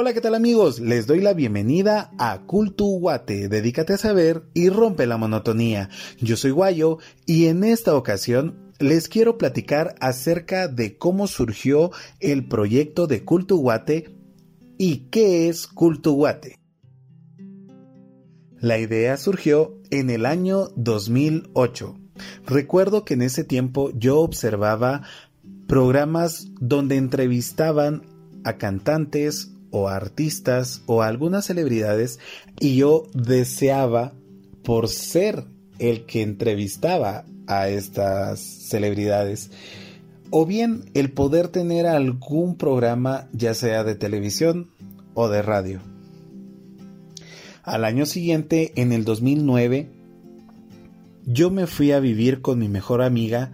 Hola, 0.00 0.12
¿qué 0.12 0.20
tal 0.20 0.36
amigos? 0.36 0.78
Les 0.78 1.08
doy 1.08 1.20
la 1.20 1.34
bienvenida 1.34 2.12
a 2.18 2.46
Cultu 2.46 3.00
Guate. 3.00 3.48
Dedícate 3.48 3.94
a 3.94 3.98
saber 3.98 4.44
y 4.54 4.68
rompe 4.68 5.08
la 5.08 5.16
monotonía. 5.16 5.90
Yo 6.20 6.36
soy 6.36 6.52
Guayo 6.52 6.98
y 7.26 7.46
en 7.46 7.64
esta 7.64 7.96
ocasión 7.96 8.72
les 8.78 9.08
quiero 9.08 9.38
platicar 9.38 9.96
acerca 9.98 10.68
de 10.68 10.96
cómo 10.96 11.26
surgió 11.26 11.90
el 12.20 12.46
proyecto 12.46 13.08
de 13.08 13.24
Cultu 13.24 13.56
Guate 13.56 14.14
y 14.78 15.08
qué 15.10 15.48
es 15.48 15.66
Cultu 15.66 16.12
Guate. 16.12 16.60
La 18.60 18.78
idea 18.78 19.16
surgió 19.16 19.80
en 19.90 20.10
el 20.10 20.26
año 20.26 20.68
2008. 20.76 21.98
Recuerdo 22.46 23.04
que 23.04 23.14
en 23.14 23.22
ese 23.22 23.42
tiempo 23.42 23.90
yo 23.96 24.20
observaba 24.20 25.02
programas 25.66 26.46
donde 26.60 26.94
entrevistaban 26.94 28.02
a 28.44 28.58
cantantes 28.58 29.57
o 29.70 29.88
artistas 29.88 30.82
o 30.86 31.02
algunas 31.02 31.46
celebridades 31.46 32.18
y 32.58 32.76
yo 32.76 33.04
deseaba 33.14 34.12
por 34.62 34.88
ser 34.88 35.44
el 35.78 36.06
que 36.06 36.22
entrevistaba 36.22 37.24
a 37.46 37.68
estas 37.68 38.40
celebridades 38.40 39.50
o 40.30 40.44
bien 40.46 40.90
el 40.94 41.10
poder 41.10 41.48
tener 41.48 41.86
algún 41.86 42.56
programa 42.56 43.28
ya 43.32 43.54
sea 43.54 43.84
de 43.84 43.94
televisión 43.94 44.68
o 45.14 45.28
de 45.28 45.42
radio. 45.42 45.80
Al 47.62 47.84
año 47.84 48.06
siguiente, 48.06 48.72
en 48.76 48.92
el 48.92 49.04
2009, 49.04 49.90
yo 51.26 51.50
me 51.50 51.66
fui 51.66 51.92
a 51.92 52.00
vivir 52.00 52.40
con 52.40 52.58
mi 52.58 52.68
mejor 52.68 53.02
amiga 53.02 53.52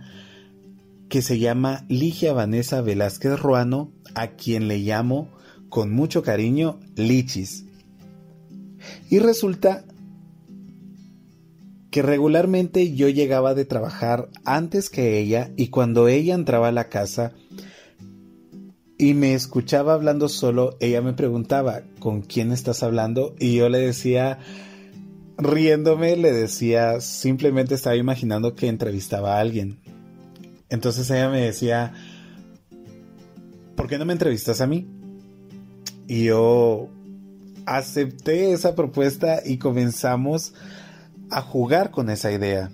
que 1.08 1.22
se 1.22 1.38
llama 1.38 1.84
Ligia 1.88 2.32
Vanessa 2.32 2.80
Velázquez 2.80 3.38
Ruano, 3.38 3.92
a 4.14 4.28
quien 4.28 4.68
le 4.68 4.78
llamo 4.78 5.28
con 5.68 5.92
mucho 5.92 6.22
cariño 6.22 6.80
Lichis. 6.96 7.64
Y 9.10 9.18
resulta 9.18 9.84
que 11.90 12.02
regularmente 12.02 12.92
yo 12.94 13.08
llegaba 13.08 13.54
de 13.54 13.64
trabajar 13.64 14.28
antes 14.44 14.90
que 14.90 15.18
ella 15.18 15.52
y 15.56 15.68
cuando 15.68 16.08
ella 16.08 16.34
entraba 16.34 16.68
a 16.68 16.72
la 16.72 16.88
casa 16.88 17.32
y 18.98 19.14
me 19.14 19.34
escuchaba 19.34 19.94
hablando 19.94 20.28
solo, 20.28 20.76
ella 20.80 21.02
me 21.02 21.12
preguntaba, 21.12 21.82
¿con 22.00 22.22
quién 22.22 22.52
estás 22.52 22.82
hablando? 22.82 23.34
Y 23.38 23.54
yo 23.54 23.68
le 23.68 23.78
decía, 23.78 24.38
riéndome, 25.36 26.16
le 26.16 26.32
decía, 26.32 27.00
simplemente 27.00 27.74
estaba 27.74 27.96
imaginando 27.96 28.54
que 28.54 28.68
entrevistaba 28.68 29.36
a 29.36 29.40
alguien. 29.40 29.78
Entonces 30.70 31.10
ella 31.10 31.28
me 31.28 31.42
decía, 31.42 31.92
¿por 33.76 33.88
qué 33.88 33.98
no 33.98 34.04
me 34.04 34.12
entrevistas 34.12 34.60
a 34.60 34.66
mí? 34.66 34.88
Y 36.06 36.24
yo 36.24 36.88
acepté 37.66 38.52
esa 38.52 38.74
propuesta 38.74 39.40
y 39.44 39.58
comenzamos 39.58 40.54
a 41.30 41.40
jugar 41.40 41.90
con 41.90 42.10
esa 42.10 42.30
idea. 42.32 42.70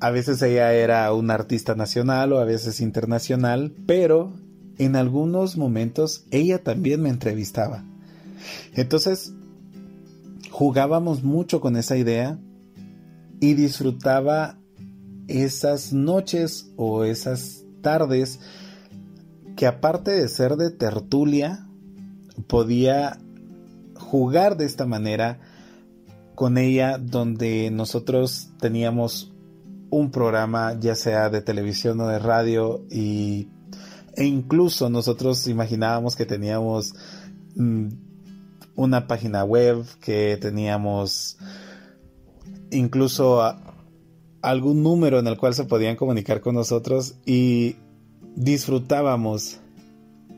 A 0.00 0.10
veces 0.10 0.40
ella 0.42 0.72
era 0.72 1.12
una 1.12 1.34
artista 1.34 1.74
nacional 1.74 2.32
o 2.32 2.38
a 2.38 2.44
veces 2.44 2.80
internacional, 2.80 3.72
pero 3.86 4.32
en 4.78 4.96
algunos 4.96 5.56
momentos 5.56 6.24
ella 6.30 6.62
también 6.62 7.02
me 7.02 7.08
entrevistaba. 7.08 7.84
Entonces, 8.74 9.32
jugábamos 10.50 11.24
mucho 11.24 11.60
con 11.60 11.76
esa 11.76 11.96
idea 11.96 12.38
y 13.40 13.54
disfrutaba 13.54 14.58
esas 15.26 15.92
noches 15.92 16.70
o 16.76 17.04
esas 17.04 17.64
tardes 17.82 18.40
que 19.56 19.66
aparte 19.66 20.12
de 20.12 20.28
ser 20.28 20.56
de 20.56 20.70
tertulia, 20.70 21.67
podía 22.46 23.18
jugar 23.94 24.56
de 24.56 24.64
esta 24.64 24.86
manera 24.86 25.40
con 26.34 26.56
ella 26.56 26.98
donde 26.98 27.70
nosotros 27.70 28.50
teníamos 28.60 29.32
un 29.90 30.10
programa 30.10 30.78
ya 30.78 30.94
sea 30.94 31.30
de 31.30 31.42
televisión 31.42 32.00
o 32.00 32.08
de 32.08 32.18
radio 32.18 32.84
y 32.90 33.48
e 34.16 34.24
incluso 34.24 34.90
nosotros 34.90 35.46
imaginábamos 35.46 36.16
que 36.16 36.26
teníamos 36.26 36.94
mm, 37.56 37.88
una 38.76 39.06
página 39.06 39.44
web 39.44 39.84
que 40.00 40.38
teníamos 40.40 41.38
incluso 42.70 43.42
algún 44.42 44.82
número 44.82 45.18
en 45.18 45.26
el 45.26 45.36
cual 45.36 45.54
se 45.54 45.64
podían 45.64 45.96
comunicar 45.96 46.40
con 46.40 46.54
nosotros 46.54 47.16
y 47.26 47.76
disfrutábamos 48.36 49.58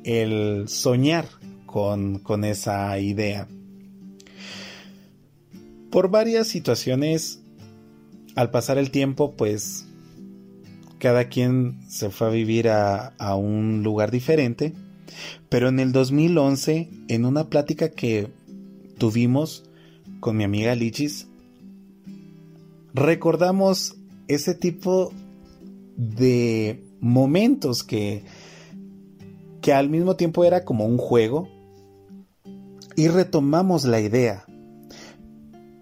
el 0.04 0.68
soñar 0.68 1.26
con, 1.70 2.44
esa 2.44 2.98
idea. 2.98 3.46
Por 5.90 6.10
varias 6.10 6.48
situaciones, 6.48 7.40
al 8.34 8.50
pasar 8.50 8.76
el 8.76 8.90
tiempo, 8.90 9.36
pues 9.36 9.86
cada 10.98 11.28
quien 11.28 11.80
se 11.88 12.10
fue 12.10 12.26
a 12.26 12.30
vivir 12.30 12.68
a, 12.68 13.14
a, 13.18 13.36
un 13.36 13.82
lugar 13.84 14.10
diferente. 14.10 14.72
Pero 15.48 15.68
en 15.68 15.78
el 15.78 15.92
2011, 15.92 16.88
en 17.08 17.24
una 17.24 17.48
plática 17.48 17.90
que 17.90 18.28
tuvimos 18.98 19.64
con 20.18 20.36
mi 20.36 20.44
amiga 20.44 20.74
Lichis, 20.74 21.28
recordamos 22.94 23.96
ese 24.26 24.54
tipo 24.54 25.12
de 25.96 26.82
momentos 27.00 27.84
que, 27.84 28.24
que 29.60 29.72
al 29.72 29.88
mismo 29.88 30.16
tiempo 30.16 30.44
era 30.44 30.64
como 30.64 30.86
un 30.86 30.98
juego, 30.98 31.48
y 33.00 33.08
retomamos 33.08 33.86
la 33.86 33.98
idea. 33.98 34.44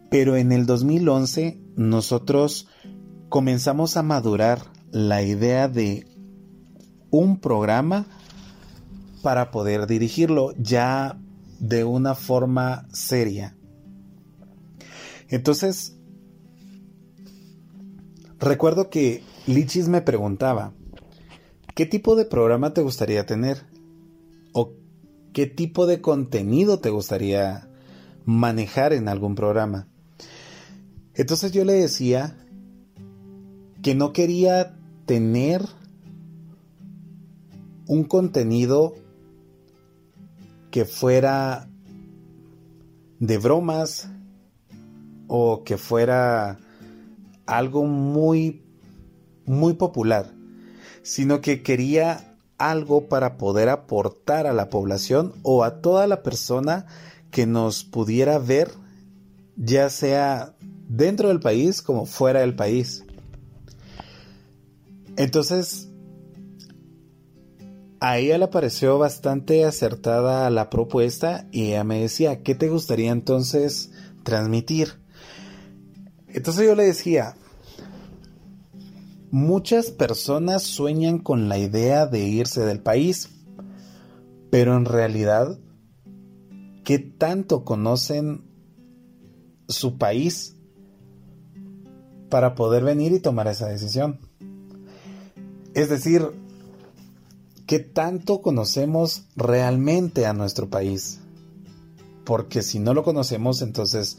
Pero 0.09 0.37
en 0.37 0.53
el 0.53 0.67
2011 0.67 1.61
nosotros 1.75 2.69
comenzamos 3.29 3.97
a 3.97 4.05
madurar 4.05 4.63
la 4.93 5.21
idea 5.23 5.67
de 5.67 6.07
un 7.11 7.41
programa 7.41 8.07
para 9.21 9.51
poder 9.51 9.89
dirigirlo 9.89 10.53
ya 10.59 11.19
de 11.59 11.83
una 11.83 12.15
forma 12.15 12.87
seria. 12.93 13.57
Entonces, 15.27 15.99
recuerdo 18.39 18.91
que 18.91 19.25
Lichis 19.49 19.89
me 19.89 20.03
preguntaba, 20.03 20.73
¿qué 21.75 21.85
tipo 21.85 22.15
de 22.15 22.27
programa 22.27 22.73
te 22.75 22.83
gustaría 22.83 23.27
tener? 23.27 23.68
¿O 25.29 25.33
qué 25.33 25.47
tipo 25.47 25.87
de 25.87 26.01
contenido 26.01 26.81
te 26.81 26.91
gustaría 26.91 27.69
manejar 28.25 28.93
en 28.93 29.09
algún 29.09 29.35
programa. 29.35 29.89
Entonces 31.15 31.51
yo 31.53 31.65
le 31.65 31.73
decía 31.73 32.37
que 33.83 33.95
no 33.95 34.13
quería 34.13 34.77
tener 35.07 35.63
un 37.87 38.05
contenido 38.05 38.95
que 40.71 40.85
fuera 40.85 41.71
de 43.19 43.39
bromas 43.39 44.11
o 45.27 45.65
que 45.65 45.79
fuera 45.79 46.59
algo 47.47 47.85
muy 47.87 48.63
muy 49.47 49.73
popular, 49.73 50.35
sino 51.03 51.41
que 51.41 51.63
quería 51.63 52.28
algo 52.59 53.09
para 53.09 53.37
poder 53.37 53.69
aportar 53.69 54.47
a 54.47 54.53
la 54.53 54.69
población 54.69 55.33
o 55.43 55.65
a 55.65 55.81
toda 55.81 56.07
la 56.07 56.23
persona 56.23 56.87
que 57.31 57.47
nos 57.47 57.85
pudiera 57.85 58.39
ver, 58.39 58.71
ya 59.57 59.91
sea 59.91 60.55
dentro 60.89 61.29
del 61.29 61.41
país 61.41 61.83
como 61.83 62.07
fuera 62.07 62.41
del 62.41 62.55
país. 62.55 63.05
Entonces, 65.17 65.89
a 68.01 68.19
ella 68.19 68.39
le 68.39 68.49
pareció 68.49 68.99
bastante 68.99 69.65
acertada 69.65 70.51
la 70.51 70.71
propuesta 70.71 71.47
y 71.51 71.69
ella 71.69 71.85
me 71.85 72.01
decía, 72.01 72.43
¿qué 72.43 72.55
te 72.55 72.69
gustaría 72.69 73.11
entonces 73.11 73.91
transmitir? 74.23 74.95
Entonces 76.29 76.67
yo 76.67 76.75
le 76.75 76.85
decía, 76.85 77.35
Muchas 79.31 79.91
personas 79.91 80.63
sueñan 80.63 81.19
con 81.19 81.51
la 81.51 81.59
idea 81.59 82.07
de 82.07 82.21
irse 82.21 82.65
del 82.65 82.81
país, 82.81 83.29
pero 84.51 84.75
en 84.75 84.87
realidad, 84.87 85.59
¿qué 86.83 86.99
tanto 86.99 87.63
conocen 87.63 88.45
su 89.69 89.99
país 89.99 90.57
para 92.31 92.55
poder 92.55 92.85
venir 92.85 93.13
y 93.13 93.21
tomar 93.21 93.49
esa 93.49 93.69
decisión? 93.69 94.19
Es 95.75 95.91
decir, 95.91 96.31
¿qué 97.67 97.81
tanto 97.81 98.41
conocemos 98.41 99.27
realmente 99.37 100.25
a 100.25 100.33
nuestro 100.33 100.71
país? 100.71 101.21
Porque 102.25 102.63
si 102.63 102.79
no 102.79 102.95
lo 102.95 103.03
conocemos, 103.05 103.61
entonces 103.61 104.17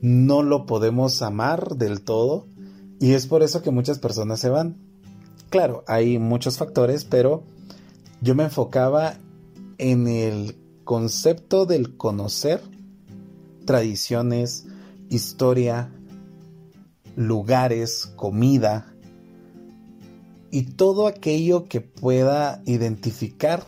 no 0.00 0.42
lo 0.42 0.66
podemos 0.66 1.22
amar 1.22 1.76
del 1.76 2.02
todo 2.02 2.48
y 3.02 3.14
es 3.14 3.26
por 3.26 3.42
eso 3.42 3.62
que 3.62 3.72
muchas 3.72 3.98
personas 3.98 4.38
se 4.38 4.48
van. 4.48 4.76
Claro, 5.50 5.82
hay 5.88 6.20
muchos 6.20 6.56
factores, 6.56 7.04
pero 7.04 7.42
yo 8.20 8.36
me 8.36 8.44
enfocaba 8.44 9.16
en 9.78 10.06
el 10.06 10.56
concepto 10.84 11.66
del 11.66 11.96
conocer 11.96 12.62
tradiciones, 13.64 14.66
historia, 15.10 15.90
lugares, 17.16 18.06
comida 18.14 18.94
y 20.52 20.62
todo 20.74 21.08
aquello 21.08 21.64
que 21.64 21.80
pueda 21.80 22.62
identificar 22.66 23.64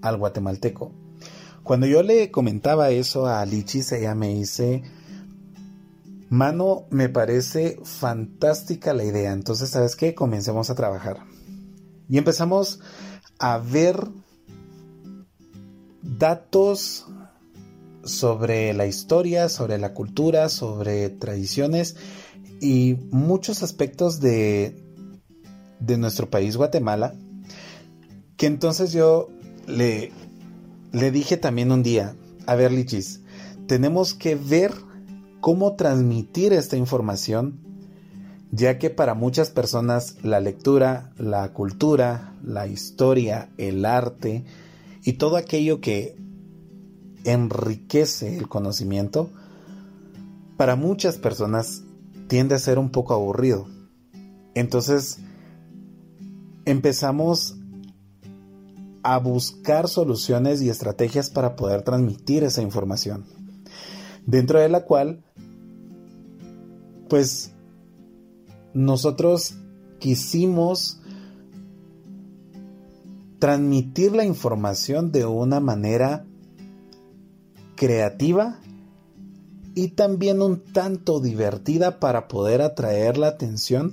al 0.00 0.16
guatemalteco. 0.16 0.92
Cuando 1.62 1.86
yo 1.86 2.02
le 2.02 2.30
comentaba 2.30 2.88
eso 2.88 3.26
a 3.26 3.44
Lichis, 3.44 3.92
ella 3.92 4.14
me 4.14 4.28
dice, 4.28 4.82
mano, 6.32 6.86
me 6.88 7.10
parece 7.10 7.78
fantástica 7.84 8.94
la 8.94 9.04
idea. 9.04 9.32
Entonces, 9.32 9.68
¿sabes 9.68 9.96
qué? 9.96 10.14
Comencemos 10.14 10.70
a 10.70 10.74
trabajar. 10.74 11.18
Y 12.08 12.16
empezamos 12.16 12.80
a 13.38 13.58
ver 13.58 14.08
datos 16.00 17.06
sobre 18.02 18.72
la 18.72 18.86
historia, 18.86 19.50
sobre 19.50 19.76
la 19.76 19.92
cultura, 19.92 20.48
sobre 20.48 21.10
tradiciones 21.10 21.96
y 22.62 22.96
muchos 23.10 23.62
aspectos 23.62 24.18
de, 24.20 24.82
de 25.80 25.98
nuestro 25.98 26.30
país 26.30 26.56
Guatemala, 26.56 27.14
que 28.38 28.46
entonces 28.46 28.92
yo 28.92 29.28
le, 29.66 30.12
le 30.92 31.10
dije 31.10 31.36
también 31.36 31.72
un 31.72 31.82
día, 31.82 32.16
a 32.46 32.54
ver 32.54 32.72
Lichis, 32.72 33.20
tenemos 33.66 34.14
que 34.14 34.34
ver 34.34 34.72
cómo 35.42 35.74
transmitir 35.74 36.52
esta 36.52 36.76
información, 36.76 37.58
ya 38.52 38.78
que 38.78 38.90
para 38.90 39.14
muchas 39.14 39.50
personas 39.50 40.16
la 40.22 40.38
lectura, 40.38 41.12
la 41.18 41.52
cultura, 41.52 42.32
la 42.44 42.68
historia, 42.68 43.50
el 43.58 43.84
arte 43.84 44.44
y 45.02 45.14
todo 45.14 45.36
aquello 45.36 45.80
que 45.80 46.16
enriquece 47.24 48.38
el 48.38 48.48
conocimiento, 48.48 49.30
para 50.56 50.76
muchas 50.76 51.18
personas 51.18 51.82
tiende 52.28 52.54
a 52.54 52.60
ser 52.60 52.78
un 52.78 52.90
poco 52.90 53.12
aburrido. 53.12 53.66
Entonces, 54.54 55.18
empezamos 56.66 57.56
a 59.02 59.18
buscar 59.18 59.88
soluciones 59.88 60.62
y 60.62 60.68
estrategias 60.68 61.30
para 61.30 61.56
poder 61.56 61.82
transmitir 61.82 62.44
esa 62.44 62.62
información. 62.62 63.26
Dentro 64.26 64.60
de 64.60 64.68
la 64.68 64.84
cual, 64.84 65.24
pues, 67.12 67.52
nosotros 68.72 69.56
quisimos 69.98 70.98
transmitir 73.38 74.16
la 74.16 74.24
información 74.24 75.12
de 75.12 75.26
una 75.26 75.60
manera 75.60 76.24
creativa 77.76 78.60
y 79.74 79.88
también 79.88 80.40
un 80.40 80.64
tanto 80.72 81.20
divertida 81.20 82.00
para 82.00 82.28
poder 82.28 82.62
atraer 82.62 83.18
la 83.18 83.28
atención 83.28 83.92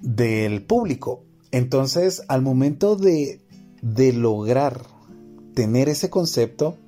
del 0.00 0.62
público. 0.62 1.24
Entonces, 1.50 2.22
al 2.28 2.40
momento 2.40 2.94
de, 2.94 3.40
de 3.82 4.12
lograr 4.12 4.86
tener 5.54 5.88
ese 5.88 6.08
concepto, 6.08 6.78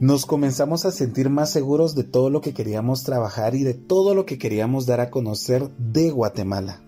nos 0.00 0.26
comenzamos 0.26 0.84
a 0.84 0.92
sentir 0.92 1.28
más 1.28 1.50
seguros 1.50 1.94
de 1.94 2.04
todo 2.04 2.30
lo 2.30 2.40
que 2.40 2.54
queríamos 2.54 3.02
trabajar 3.02 3.54
y 3.54 3.64
de 3.64 3.74
todo 3.74 4.14
lo 4.14 4.26
que 4.26 4.38
queríamos 4.38 4.86
dar 4.86 5.00
a 5.00 5.10
conocer 5.10 5.70
de 5.76 6.10
Guatemala. 6.10 6.80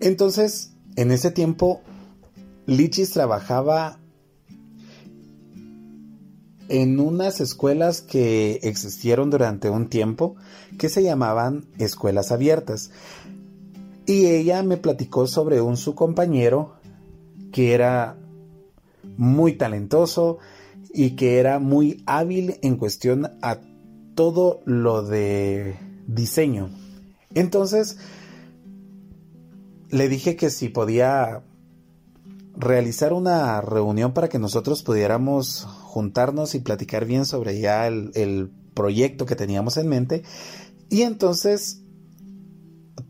Entonces, 0.00 0.72
en 0.96 1.10
ese 1.10 1.30
tiempo 1.30 1.80
Lichis 2.66 3.10
trabajaba 3.10 3.98
en 6.68 7.00
unas 7.00 7.40
escuelas 7.40 8.02
que 8.02 8.60
existieron 8.62 9.30
durante 9.30 9.70
un 9.70 9.88
tiempo 9.88 10.36
que 10.78 10.90
se 10.90 11.02
llamaban 11.02 11.66
escuelas 11.78 12.30
abiertas. 12.30 12.90
Y 14.04 14.26
ella 14.26 14.62
me 14.62 14.76
platicó 14.76 15.26
sobre 15.26 15.62
un 15.62 15.78
su 15.78 15.94
compañero 15.94 16.74
que 17.52 17.72
era 17.72 18.18
muy 19.16 19.54
talentoso 19.54 20.38
y 20.92 21.16
que 21.16 21.38
era 21.38 21.58
muy 21.58 22.02
hábil 22.06 22.56
en 22.62 22.76
cuestión 22.76 23.30
a 23.42 23.58
todo 24.14 24.60
lo 24.64 25.02
de 25.02 25.76
diseño. 26.06 26.70
Entonces 27.34 27.98
le 29.90 30.08
dije 30.08 30.36
que 30.36 30.50
si 30.50 30.68
podía 30.68 31.42
realizar 32.58 33.12
una 33.12 33.60
reunión 33.60 34.12
para 34.12 34.28
que 34.28 34.38
nosotros 34.38 34.82
pudiéramos 34.82 35.64
juntarnos 35.64 36.54
y 36.54 36.60
platicar 36.60 37.04
bien 37.04 37.24
sobre 37.24 37.60
ya 37.60 37.86
el, 37.86 38.50
proyecto 38.74 39.26
que 39.26 39.34
teníamos 39.34 39.76
en 39.76 39.88
mente. 39.88 40.22
Y 40.88 41.02
entonces 41.02 41.82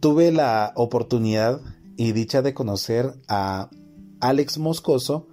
tuve 0.01 0.33
la 0.33 0.73
oportunidad 0.77 1.61
y 1.99 2.13
dicha 2.13 2.41
de 2.41 2.55
conocer 2.55 3.13
a 3.29 3.69
Alex 4.21 4.57
Moscoso. 4.57 5.29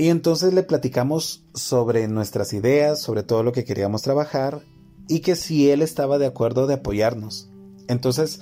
Y 0.00 0.08
entonces 0.08 0.54
le 0.54 0.62
platicamos 0.62 1.44
sobre 1.52 2.08
nuestras 2.08 2.54
ideas, 2.54 3.02
sobre 3.02 3.22
todo 3.22 3.42
lo 3.42 3.52
que 3.52 3.66
queríamos 3.66 4.00
trabajar 4.00 4.62
y 5.08 5.20
que 5.20 5.36
si 5.36 5.70
él 5.70 5.82
estaba 5.82 6.16
de 6.16 6.24
acuerdo 6.24 6.66
de 6.66 6.72
apoyarnos. 6.72 7.50
Entonces, 7.86 8.40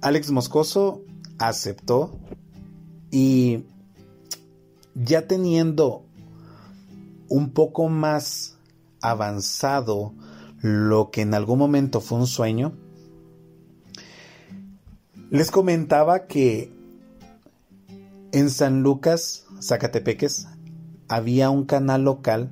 Alex 0.00 0.32
Moscoso 0.32 1.04
aceptó 1.38 2.18
y 3.12 3.66
ya 4.96 5.28
teniendo 5.28 6.06
un 7.28 7.52
poco 7.52 7.88
más 7.88 8.58
avanzado 9.00 10.12
lo 10.60 11.12
que 11.12 11.20
en 11.20 11.34
algún 11.34 11.60
momento 11.60 12.00
fue 12.00 12.18
un 12.18 12.26
sueño, 12.26 12.72
les 15.30 15.52
comentaba 15.52 16.26
que 16.26 16.72
en 18.32 18.50
San 18.50 18.82
Lucas, 18.82 19.46
Zacatepeques, 19.62 20.48
había 21.14 21.50
un 21.50 21.64
canal 21.64 22.02
local 22.02 22.50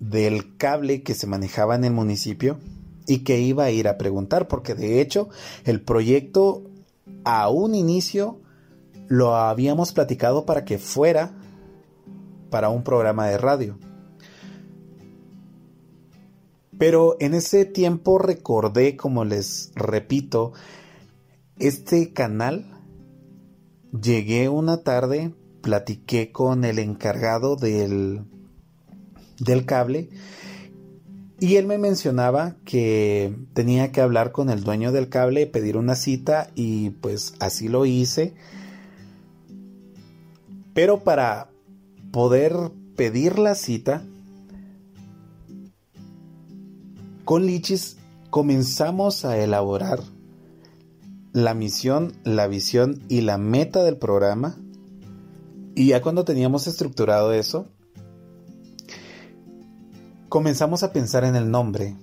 del 0.00 0.56
cable 0.56 1.02
que 1.02 1.14
se 1.14 1.26
manejaba 1.26 1.74
en 1.74 1.84
el 1.84 1.92
municipio 1.92 2.58
y 3.06 3.18
que 3.18 3.40
iba 3.40 3.64
a 3.64 3.70
ir 3.70 3.88
a 3.88 3.98
preguntar, 3.98 4.48
porque 4.48 4.74
de 4.74 5.00
hecho 5.00 5.28
el 5.64 5.80
proyecto 5.80 6.64
a 7.24 7.48
un 7.48 7.74
inicio 7.74 8.40
lo 9.08 9.36
habíamos 9.36 9.92
platicado 9.92 10.44
para 10.44 10.64
que 10.64 10.78
fuera 10.78 11.32
para 12.50 12.68
un 12.68 12.82
programa 12.82 13.26
de 13.26 13.38
radio. 13.38 13.78
Pero 16.78 17.16
en 17.20 17.34
ese 17.34 17.64
tiempo 17.64 18.18
recordé, 18.18 18.96
como 18.96 19.24
les 19.24 19.72
repito, 19.74 20.52
este 21.58 22.12
canal. 22.12 22.72
Llegué 23.92 24.50
una 24.50 24.82
tarde, 24.82 25.32
platiqué 25.66 26.30
con 26.30 26.64
el 26.64 26.78
encargado 26.78 27.56
del, 27.56 28.22
del 29.40 29.66
cable 29.66 30.10
y 31.40 31.56
él 31.56 31.66
me 31.66 31.76
mencionaba 31.76 32.54
que 32.64 33.36
tenía 33.52 33.90
que 33.90 34.00
hablar 34.00 34.30
con 34.30 34.48
el 34.48 34.62
dueño 34.62 34.92
del 34.92 35.08
cable, 35.08 35.48
pedir 35.48 35.76
una 35.76 35.96
cita 35.96 36.50
y 36.54 36.90
pues 36.90 37.34
así 37.40 37.66
lo 37.66 37.84
hice 37.84 38.34
pero 40.76 41.02
para 41.02 41.48
poder 42.12 42.52
pedir 42.96 43.38
la 43.38 43.54
cita, 43.54 44.04
con 47.24 47.46
Lichis 47.46 47.96
comenzamos 48.28 49.24
a 49.24 49.38
elaborar 49.38 50.00
la 51.32 51.54
misión, 51.54 52.12
la 52.24 52.46
visión 52.46 53.02
y 53.08 53.22
la 53.22 53.38
meta 53.38 53.84
del 53.84 53.96
programa. 53.96 54.58
Y 55.76 55.88
ya 55.88 56.00
cuando 56.00 56.24
teníamos 56.24 56.66
estructurado 56.66 57.34
eso, 57.34 57.68
comenzamos 60.30 60.82
a 60.82 60.90
pensar 60.90 61.22
en 61.24 61.36
el 61.36 61.50
nombre, 61.50 61.98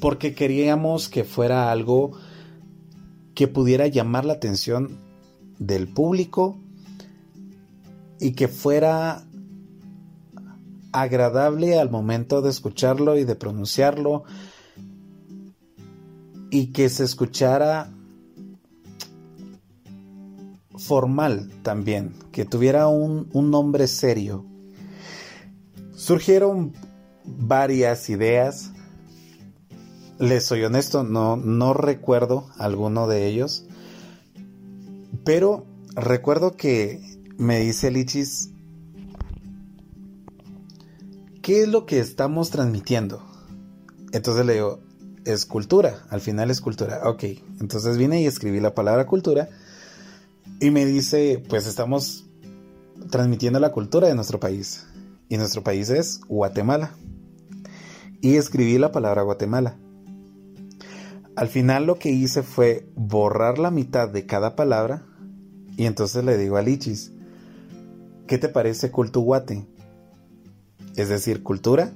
porque 0.00 0.34
queríamos 0.34 1.08
que 1.08 1.24
fuera 1.24 1.72
algo 1.72 2.12
que 3.34 3.48
pudiera 3.48 3.86
llamar 3.86 4.26
la 4.26 4.34
atención 4.34 4.98
del 5.58 5.88
público 5.88 6.58
y 8.20 8.32
que 8.32 8.48
fuera 8.48 9.24
agradable 10.92 11.80
al 11.80 11.88
momento 11.90 12.42
de 12.42 12.50
escucharlo 12.50 13.16
y 13.16 13.24
de 13.24 13.34
pronunciarlo 13.34 14.24
y 16.50 16.66
que 16.66 16.90
se 16.90 17.04
escuchara 17.04 17.93
formal 20.76 21.50
también, 21.62 22.14
que 22.32 22.44
tuviera 22.44 22.88
un, 22.88 23.28
nombre 23.32 23.86
serio. 23.86 24.44
Surgieron 25.94 26.72
varias 27.24 28.10
ideas, 28.10 28.72
les 30.18 30.44
soy 30.44 30.64
honesto, 30.64 31.04
no, 31.04 31.36
no 31.36 31.74
recuerdo 31.74 32.48
alguno 32.58 33.06
de 33.06 33.26
ellos, 33.26 33.66
pero 35.24 35.66
recuerdo 35.94 36.56
que 36.56 37.00
me 37.38 37.60
dice 37.60 37.90
Lichis, 37.90 38.50
¿qué 41.42 41.62
es 41.62 41.68
lo 41.68 41.86
que 41.86 42.00
estamos 42.00 42.50
transmitiendo? 42.50 43.24
Entonces 44.12 44.44
le 44.44 44.54
digo, 44.54 44.80
es 45.24 45.46
cultura, 45.46 46.04
al 46.10 46.20
final 46.20 46.50
es 46.50 46.60
cultura. 46.60 47.00
Ok, 47.04 47.24
entonces 47.60 47.96
vine 47.96 48.20
y 48.20 48.26
escribí 48.26 48.60
la 48.60 48.74
palabra 48.74 49.06
cultura 49.06 49.48
y 50.64 50.70
me 50.70 50.86
dice, 50.86 51.42
pues 51.46 51.66
estamos 51.66 52.24
transmitiendo 53.10 53.60
la 53.60 53.70
cultura 53.70 54.08
de 54.08 54.14
nuestro 54.14 54.40
país. 54.40 54.86
Y 55.28 55.36
nuestro 55.36 55.62
país 55.62 55.90
es 55.90 56.20
Guatemala. 56.26 56.92
Y 58.22 58.36
escribí 58.36 58.78
la 58.78 58.90
palabra 58.90 59.20
Guatemala. 59.20 59.76
Al 61.36 61.48
final 61.48 61.84
lo 61.84 61.96
que 61.96 62.08
hice 62.08 62.42
fue 62.42 62.88
borrar 62.96 63.58
la 63.58 63.70
mitad 63.70 64.08
de 64.08 64.24
cada 64.24 64.56
palabra 64.56 65.04
y 65.76 65.84
entonces 65.84 66.24
le 66.24 66.38
digo 66.38 66.56
a 66.56 66.62
Lichis, 66.62 67.12
¿qué 68.26 68.38
te 68.38 68.48
parece 68.48 68.90
Cultuguate? 68.90 69.66
Es 70.96 71.10
decir, 71.10 71.42
cultura 71.42 71.92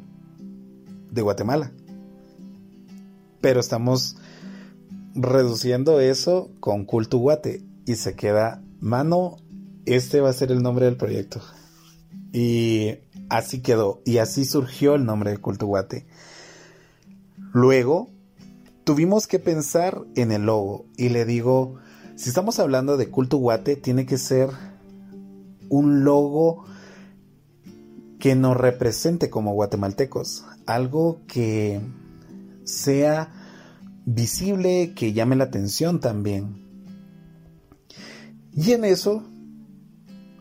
de 1.10 1.22
Guatemala. 1.22 1.72
Pero 3.40 3.60
estamos 3.60 4.18
reduciendo 5.14 6.00
eso 6.00 6.50
con 6.60 6.84
Cultuguate 6.84 7.66
y 7.88 7.96
se 7.96 8.14
queda, 8.14 8.62
mano, 8.80 9.38
este 9.86 10.20
va 10.20 10.28
a 10.28 10.34
ser 10.34 10.52
el 10.52 10.62
nombre 10.62 10.84
del 10.84 10.98
proyecto. 10.98 11.40
Y 12.34 12.98
así 13.30 13.62
quedó, 13.62 14.02
y 14.04 14.18
así 14.18 14.44
surgió 14.44 14.94
el 14.94 15.06
nombre 15.06 15.30
de 15.30 15.38
Cultuguate. 15.38 16.06
Luego, 17.54 18.10
tuvimos 18.84 19.26
que 19.26 19.38
pensar 19.38 20.02
en 20.16 20.32
el 20.32 20.42
logo, 20.42 20.84
y 20.98 21.08
le 21.08 21.24
digo, 21.24 21.76
si 22.14 22.28
estamos 22.28 22.58
hablando 22.58 22.98
de 22.98 23.08
Cultuguate, 23.08 23.76
tiene 23.76 24.04
que 24.04 24.18
ser 24.18 24.50
un 25.70 26.04
logo 26.04 26.66
que 28.18 28.34
nos 28.34 28.54
represente 28.54 29.30
como 29.30 29.54
guatemaltecos, 29.54 30.44
algo 30.66 31.22
que 31.26 31.80
sea 32.64 33.32
visible, 34.04 34.92
que 34.94 35.14
llame 35.14 35.36
la 35.36 35.44
atención 35.44 36.00
también. 36.00 36.67
Y 38.60 38.72
en 38.72 38.84
eso 38.84 39.22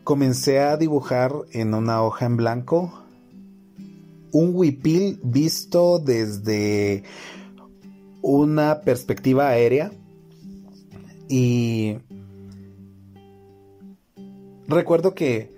comencé 0.03 0.59
a 0.59 0.75
dibujar 0.75 1.33
en 1.51 1.75
una 1.75 2.01
hoja 2.01 2.25
en 2.25 2.35
blanco 2.35 2.91
un 4.31 4.55
huipil 4.55 5.19
visto 5.23 5.99
desde 5.99 7.03
una 8.23 8.81
perspectiva 8.81 9.49
aérea. 9.49 9.91
Y 11.29 11.97
recuerdo 14.67 15.13
que 15.13 15.55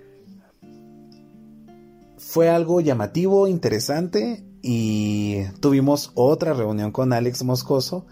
fue 2.18 2.50
algo 2.50 2.82
llamativo, 2.82 3.48
interesante 3.48 4.44
y 4.60 5.44
tuvimos 5.60 6.12
otra 6.14 6.52
reunión 6.52 6.92
con 6.92 7.14
Alex 7.14 7.42
Moscoso. 7.42 8.04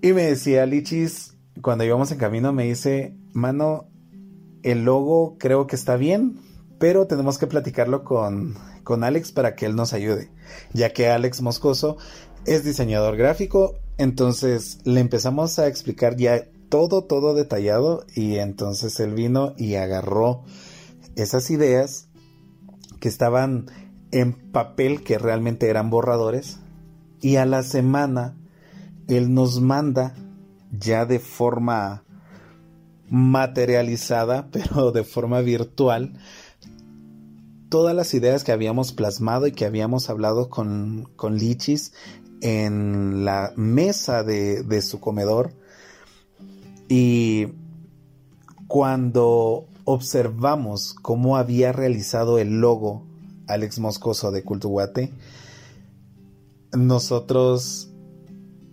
Y 0.00 0.14
me 0.14 0.22
decía 0.22 0.64
Lichis, 0.64 1.35
cuando 1.62 1.84
íbamos 1.84 2.10
en 2.12 2.18
camino, 2.18 2.52
me 2.52 2.64
dice, 2.64 3.14
mano, 3.32 3.88
el 4.62 4.84
logo 4.84 5.36
creo 5.38 5.66
que 5.66 5.76
está 5.76 5.96
bien, 5.96 6.38
pero 6.78 7.06
tenemos 7.06 7.38
que 7.38 7.46
platicarlo 7.46 8.04
con, 8.04 8.56
con 8.84 9.04
Alex 9.04 9.32
para 9.32 9.54
que 9.54 9.66
él 9.66 9.76
nos 9.76 9.92
ayude, 9.92 10.30
ya 10.72 10.92
que 10.92 11.08
Alex 11.08 11.40
Moscoso 11.42 11.96
es 12.44 12.64
diseñador 12.64 13.16
gráfico, 13.16 13.74
entonces 13.98 14.78
le 14.84 15.00
empezamos 15.00 15.58
a 15.58 15.66
explicar 15.66 16.16
ya 16.16 16.44
todo, 16.68 17.04
todo 17.04 17.34
detallado 17.34 18.04
y 18.14 18.36
entonces 18.36 18.98
él 19.00 19.14
vino 19.14 19.54
y 19.56 19.76
agarró 19.76 20.44
esas 21.14 21.50
ideas 21.50 22.08
que 23.00 23.08
estaban 23.08 23.66
en 24.10 24.32
papel 24.32 25.02
que 25.02 25.18
realmente 25.18 25.68
eran 25.68 25.90
borradores 25.90 26.58
y 27.20 27.36
a 27.36 27.46
la 27.46 27.62
semana 27.62 28.36
él 29.08 29.32
nos 29.32 29.60
manda 29.60 30.14
ya 30.78 31.06
de 31.06 31.18
forma 31.18 32.04
materializada, 33.08 34.48
pero 34.52 34.92
de 34.92 35.04
forma 35.04 35.40
virtual, 35.40 36.14
todas 37.68 37.94
las 37.94 38.14
ideas 38.14 38.44
que 38.44 38.52
habíamos 38.52 38.92
plasmado 38.92 39.46
y 39.46 39.52
que 39.52 39.64
habíamos 39.64 40.08
hablado 40.10 40.48
con, 40.48 41.08
con 41.16 41.36
Lichis 41.36 41.92
en 42.40 43.24
la 43.24 43.52
mesa 43.56 44.22
de, 44.22 44.62
de 44.62 44.82
su 44.82 45.00
comedor. 45.00 45.52
Y 46.88 47.48
cuando 48.68 49.66
observamos 49.84 50.94
cómo 50.94 51.36
había 51.36 51.72
realizado 51.72 52.38
el 52.38 52.60
logo 52.60 53.04
Alex 53.46 53.78
Moscoso 53.78 54.30
de 54.30 54.42
Cultuguate, 54.42 55.12
nosotros 56.72 57.90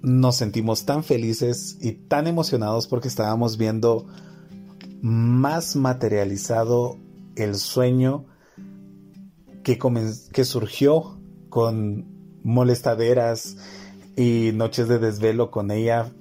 nos 0.04 0.36
sentimos 0.36 0.86
tan 0.86 1.04
felices 1.04 1.78
y 1.82 1.94
tan 1.94 2.28
emocionados 2.28 2.88
porque 2.88 3.08
estábamos 3.08 3.58
viendo 3.58 4.06
más 5.02 5.76
materializado 5.76 6.98
el 7.36 7.56
sueño 7.56 8.26
que, 9.64 9.80
que 10.32 10.46
surgió 10.46 11.20
con 11.50 12.06
molestaderas 12.44 13.58
y 14.16 14.52
noches 14.54 14.88
de 14.88 15.00
desvelo 15.00 15.50
con 15.50 15.72
ella 15.72 16.12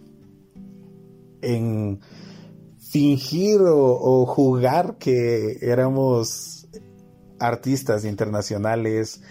en 1.43 2.01
fingir 2.79 3.61
o, 3.63 4.27
jugar 4.27 4.97
que 4.99 5.59
éramos 5.61 6.69
artistas 7.39 8.05
internacionales 8.05 9.23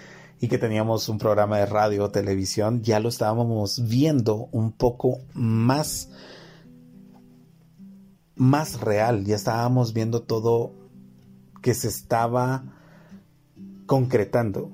y 0.42 0.48
que 0.48 0.58
teníamos 0.58 1.08
un 1.08 1.20
programa 1.20 1.60
de 1.60 1.68
radio 1.68 2.06
o 2.06 2.10
televisión, 2.10 2.82
ya 2.82 3.00
lo 3.00 3.10
estábamos 3.10 3.88
viendo 3.88 4.50
un 4.52 4.72
poco 4.72 5.20
más 5.36 6.10
más 8.36 8.82
real, 8.82 9.24
ya 9.24 9.36
estábamos 9.36 9.94
viendo 9.94 10.24
todo 10.24 10.74
que 11.62 11.76
se 11.76 11.90
estaba 11.90 12.64
concretando. 13.86 14.72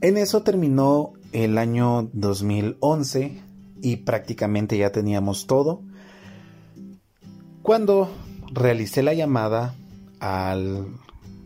En 0.00 0.16
eso 0.16 0.44
terminó 0.44 1.14
el 1.32 1.58
año 1.58 2.08
2011 2.12 3.42
y 3.82 3.96
prácticamente 3.96 4.78
ya 4.78 4.92
teníamos 4.92 5.48
todo. 5.48 5.82
Cuando 7.62 8.08
realicé 8.52 9.02
la 9.02 9.14
llamada 9.14 9.74
al 10.20 10.86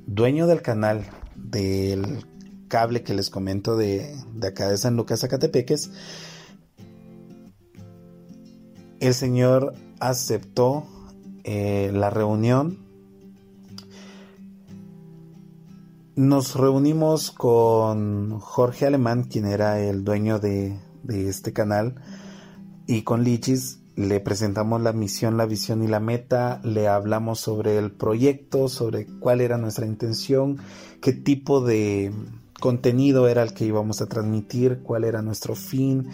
dueño 0.06 0.46
del 0.46 0.60
canal 0.60 1.06
del 1.42 2.24
cable 2.68 3.02
que 3.02 3.14
les 3.14 3.30
comento 3.30 3.76
de, 3.76 4.16
de 4.34 4.48
acá 4.48 4.68
de 4.68 4.78
San 4.78 4.96
Lucas, 4.96 5.20
Zacatepeques, 5.20 5.90
el 9.00 9.14
Señor 9.14 9.74
aceptó 9.98 10.86
eh, 11.44 11.90
la 11.92 12.08
reunión. 12.08 12.78
Nos 16.14 16.54
reunimos 16.54 17.30
con 17.30 18.38
Jorge 18.38 18.86
Alemán, 18.86 19.24
quien 19.24 19.46
era 19.46 19.80
el 19.80 20.04
dueño 20.04 20.38
de, 20.38 20.78
de 21.02 21.28
este 21.28 21.52
canal, 21.52 21.96
y 22.86 23.02
con 23.02 23.24
Lichis 23.24 23.80
le 23.96 24.20
presentamos 24.20 24.80
la 24.80 24.92
misión, 24.92 25.36
la 25.36 25.46
visión 25.46 25.82
y 25.82 25.88
la 25.88 26.00
meta, 26.00 26.60
le 26.64 26.88
hablamos 26.88 27.40
sobre 27.40 27.78
el 27.78 27.90
proyecto, 27.90 28.68
sobre 28.68 29.06
cuál 29.18 29.40
era 29.40 29.58
nuestra 29.58 29.86
intención, 29.86 30.58
qué 31.02 31.12
tipo 31.12 31.60
de 31.60 32.12
contenido 32.58 33.28
era 33.28 33.42
el 33.42 33.52
que 33.52 33.66
íbamos 33.66 34.00
a 34.00 34.06
transmitir, 34.06 34.78
cuál 34.82 35.04
era 35.04 35.20
nuestro 35.20 35.54
fin. 35.54 36.08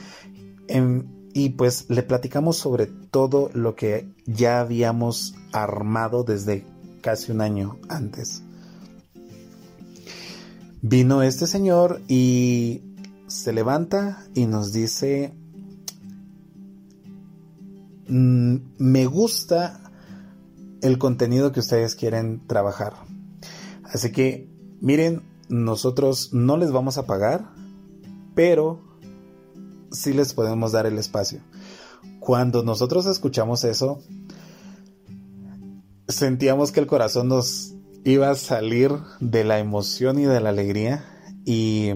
En, 0.66 1.30
y 1.35 1.50
pues 1.50 1.85
le 1.88 2.02
platicamos 2.02 2.57
sobre 2.57 2.87
todo 2.87 3.50
lo 3.52 3.76
que 3.76 4.09
ya 4.26 4.61
habíamos 4.61 5.35
armado 5.52 6.25
desde 6.25 6.64
casi 7.02 7.30
un 7.30 7.42
año 7.42 7.78
antes. 7.88 8.42
Vino 10.80 11.23
este 11.23 11.47
señor 11.47 12.00
y 12.09 12.83
se 13.26 13.52
levanta 13.52 14.25
y 14.35 14.47
nos 14.47 14.73
dice, 14.73 15.35
mm, 18.09 18.57
me 18.78 19.07
gusta 19.07 19.80
el 20.80 20.99
contenido 20.99 21.52
que 21.52 21.61
ustedes 21.61 21.95
quieren 21.95 22.47
trabajar. 22.47 22.95
Así 23.85 24.12
que, 24.12 24.49
miren, 24.81 25.23
nosotros 25.49 26.33
no 26.33 26.57
les 26.57 26.73
vamos 26.73 26.99
a 26.99 27.07
pagar, 27.07 27.51
pero 28.35 28.81
sí 29.91 30.13
les 30.13 30.35
podemos 30.35 30.73
dar 30.73 30.87
el 30.87 30.99
espacio. 30.99 31.41
Cuando 32.21 32.63
nosotros 32.63 33.07
escuchamos 33.07 33.65
eso, 33.65 34.01
sentíamos 36.09 36.73
que 36.73 36.81
el 36.81 36.87
corazón 36.87 37.29
nos 37.29 37.75
iba 38.05 38.31
a 38.31 38.35
salir 38.35 38.93
de 39.21 39.45
la 39.45 39.59
emoción 39.59 40.19
y 40.19 40.25
de 40.25 40.41
la 40.41 40.51
alegría 40.51 41.05
y 41.45 41.93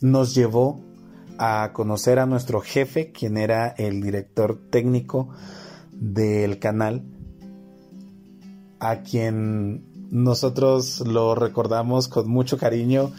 nos 0.00 0.34
llevó 0.34 0.80
a 1.38 1.70
conocer 1.72 2.18
a 2.18 2.26
nuestro 2.26 2.60
jefe, 2.60 3.12
quien 3.12 3.36
era 3.36 3.68
el 3.68 4.02
director 4.02 4.58
técnico 4.70 5.28
del 5.92 6.58
canal, 6.58 7.04
a 8.80 9.02
quien 9.02 9.95
nosotros 10.10 11.00
lo 11.06 11.34
recordamos 11.34 12.08
con 12.08 12.28
mucho 12.28 12.58
cariño 12.58 13.12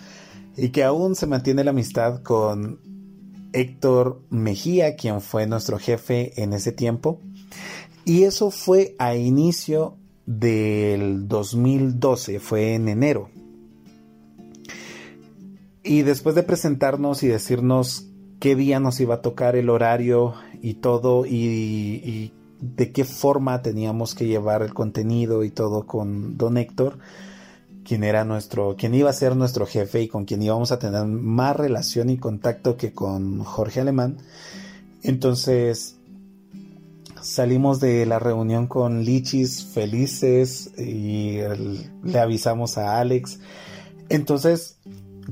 y 0.56 0.70
que 0.70 0.84
aún 0.84 1.16
se 1.16 1.28
mantiene 1.28 1.64
la 1.64 1.72
amistad 1.72 2.22
con 2.24 2.80
Héctor 3.54 4.22
Mejía, 4.30 4.96
quien 4.96 5.22
fue 5.22 5.48
nuestro 5.48 5.78
jefe 5.78 6.42
en 6.42 6.54
ese 6.54 6.72
tiempo. 6.72 7.22
Y 8.06 8.24
eso 8.24 8.52
fue 8.52 8.96
a 9.00 9.16
inicio 9.16 9.98
del 10.26 11.28
2012, 11.28 12.40
fue 12.40 12.76
en 12.76 12.88
enero. 12.88 13.30
Y 15.84 16.02
después 16.02 16.36
de 16.36 16.44
presentarnos 16.44 17.24
y 17.24 17.28
decirnos 17.28 18.08
qué 18.40 18.56
día 18.56 18.80
nos 18.80 19.00
iba 19.00 19.16
a 19.16 19.22
tocar 19.22 19.56
el 19.56 19.70
horario 19.70 20.34
y 20.62 20.76
todo, 20.76 21.26
y, 21.26 22.34
de 22.60 22.92
qué 22.92 23.06
forma 23.06 23.62
teníamos 23.62 24.16
que 24.16 24.26
llevar 24.26 24.62
el 24.62 24.74
contenido 24.74 25.44
y 25.44 25.52
todo 25.52 25.86
con 25.86 26.38
don 26.38 26.58
Héctor, 26.58 26.98
quien 27.84 28.04
era 28.04 28.26
nuestro, 28.26 28.76
quien 28.76 28.94
iba 28.96 29.10
a 29.10 29.14
ser 29.14 29.36
nuestro 29.36 29.66
jefe 29.66 30.02
y 30.02 30.08
con 30.08 30.26
quien 30.26 30.42
íbamos 30.42 30.72
a 30.72 30.80
tener 30.80 31.06
más 31.06 31.56
relación 31.56 32.10
y 32.10 32.18
contacto 32.18 32.78
que 32.78 32.94
con 32.94 33.44
Jorge 33.44 33.82
Alemán. 33.82 34.18
Entonces 35.04 35.96
salimos 37.22 37.80
de 37.80 38.06
la 38.06 38.20
reunión 38.20 38.68
con 38.68 39.04
Lichis 39.04 39.66
felices 39.66 40.72
y 40.78 41.40
le 42.04 42.20
avisamos 42.20 42.78
a 42.78 43.00
Alex. 43.00 43.40
Entonces 44.10 44.80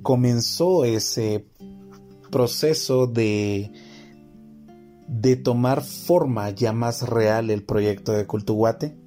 comenzó 0.02 0.86
ese 0.86 1.46
proceso 2.30 3.08
de 3.08 3.72
de 5.08 5.36
tomar 5.36 5.84
forma 5.84 6.50
ya 6.50 6.74
más 6.74 7.08
real 7.08 7.50
el 7.50 7.64
proyecto 7.64 8.12
de 8.12 8.26
Cultuguate. 8.26 8.98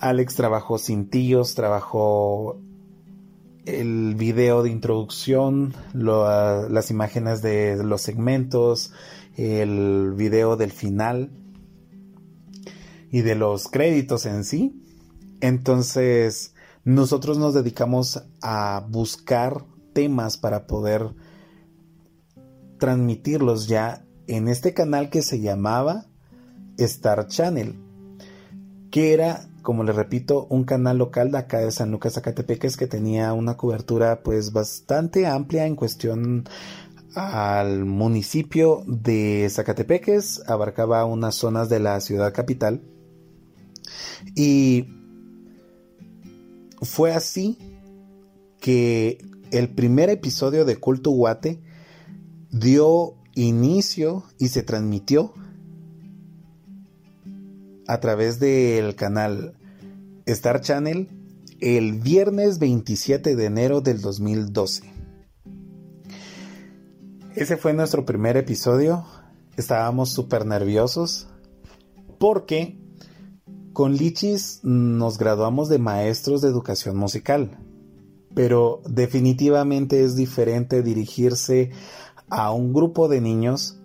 Alex 0.00 0.34
trabajó 0.34 0.78
cintillos, 0.78 1.54
trabajó 1.54 2.60
el 3.64 4.16
video 4.16 4.62
de 4.62 4.70
introducción, 4.70 5.74
las 5.94 6.90
imágenes 6.90 7.42
de 7.42 7.82
los 7.84 8.02
segmentos, 8.02 8.92
el 9.36 10.12
video 10.16 10.56
del 10.56 10.72
final 10.72 11.30
y 13.10 13.20
de 13.20 13.36
los 13.36 13.68
créditos 13.68 14.26
en 14.26 14.44
sí. 14.44 14.82
Entonces, 15.40 16.54
nosotros 16.84 17.38
nos 17.38 17.54
dedicamos 17.54 18.24
a 18.40 18.84
buscar 18.88 19.64
temas 19.92 20.36
para 20.36 20.66
poder 20.66 21.14
transmitirlos 22.78 23.68
ya 23.68 24.04
en 24.34 24.48
este 24.48 24.74
canal 24.74 25.10
que 25.10 25.22
se 25.22 25.40
llamaba 25.40 26.06
Star 26.78 27.26
Channel, 27.26 27.74
que 28.90 29.12
era, 29.12 29.48
como 29.62 29.84
les 29.84 29.96
repito, 29.96 30.46
un 30.50 30.64
canal 30.64 30.98
local 30.98 31.30
de 31.30 31.38
acá 31.38 31.58
de 31.58 31.70
San 31.70 31.90
Lucas 31.90 32.14
Zacatepeques 32.14 32.76
que 32.76 32.86
tenía 32.86 33.32
una 33.32 33.56
cobertura 33.56 34.22
pues 34.22 34.52
bastante 34.52 35.26
amplia 35.26 35.66
en 35.66 35.76
cuestión 35.76 36.44
al 37.14 37.84
municipio 37.84 38.84
de 38.86 39.46
Zacatepeques, 39.50 40.42
abarcaba 40.46 41.04
unas 41.04 41.34
zonas 41.34 41.68
de 41.68 41.80
la 41.80 42.00
ciudad 42.00 42.32
capital. 42.32 42.80
Y 44.34 44.86
fue 46.80 47.12
así 47.12 47.58
que 48.60 49.18
el 49.50 49.68
primer 49.68 50.08
episodio 50.08 50.64
de 50.64 50.76
Culto 50.76 51.10
Guate 51.10 51.60
dio 52.50 53.14
inicio 53.34 54.24
y 54.38 54.48
se 54.48 54.62
transmitió 54.62 55.32
a 57.86 58.00
través 58.00 58.38
del 58.38 58.94
canal 58.94 59.54
Star 60.26 60.60
Channel 60.60 61.08
el 61.60 61.92
viernes 62.00 62.58
27 62.58 63.36
de 63.36 63.44
enero 63.44 63.80
del 63.80 64.00
2012. 64.00 64.90
Ese 67.34 67.56
fue 67.56 67.72
nuestro 67.72 68.04
primer 68.04 68.36
episodio. 68.36 69.04
Estábamos 69.56 70.10
súper 70.10 70.44
nerviosos 70.44 71.28
porque 72.18 72.78
con 73.72 73.96
Lichis 73.96 74.60
nos 74.62 75.18
graduamos 75.18 75.68
de 75.68 75.78
maestros 75.78 76.42
de 76.42 76.48
educación 76.48 76.96
musical. 76.96 77.58
Pero 78.34 78.82
definitivamente 78.88 80.04
es 80.04 80.14
diferente 80.16 80.82
dirigirse 80.82 81.70
a 82.32 82.50
un 82.50 82.72
grupo 82.72 83.08
de 83.08 83.20
niños 83.20 83.78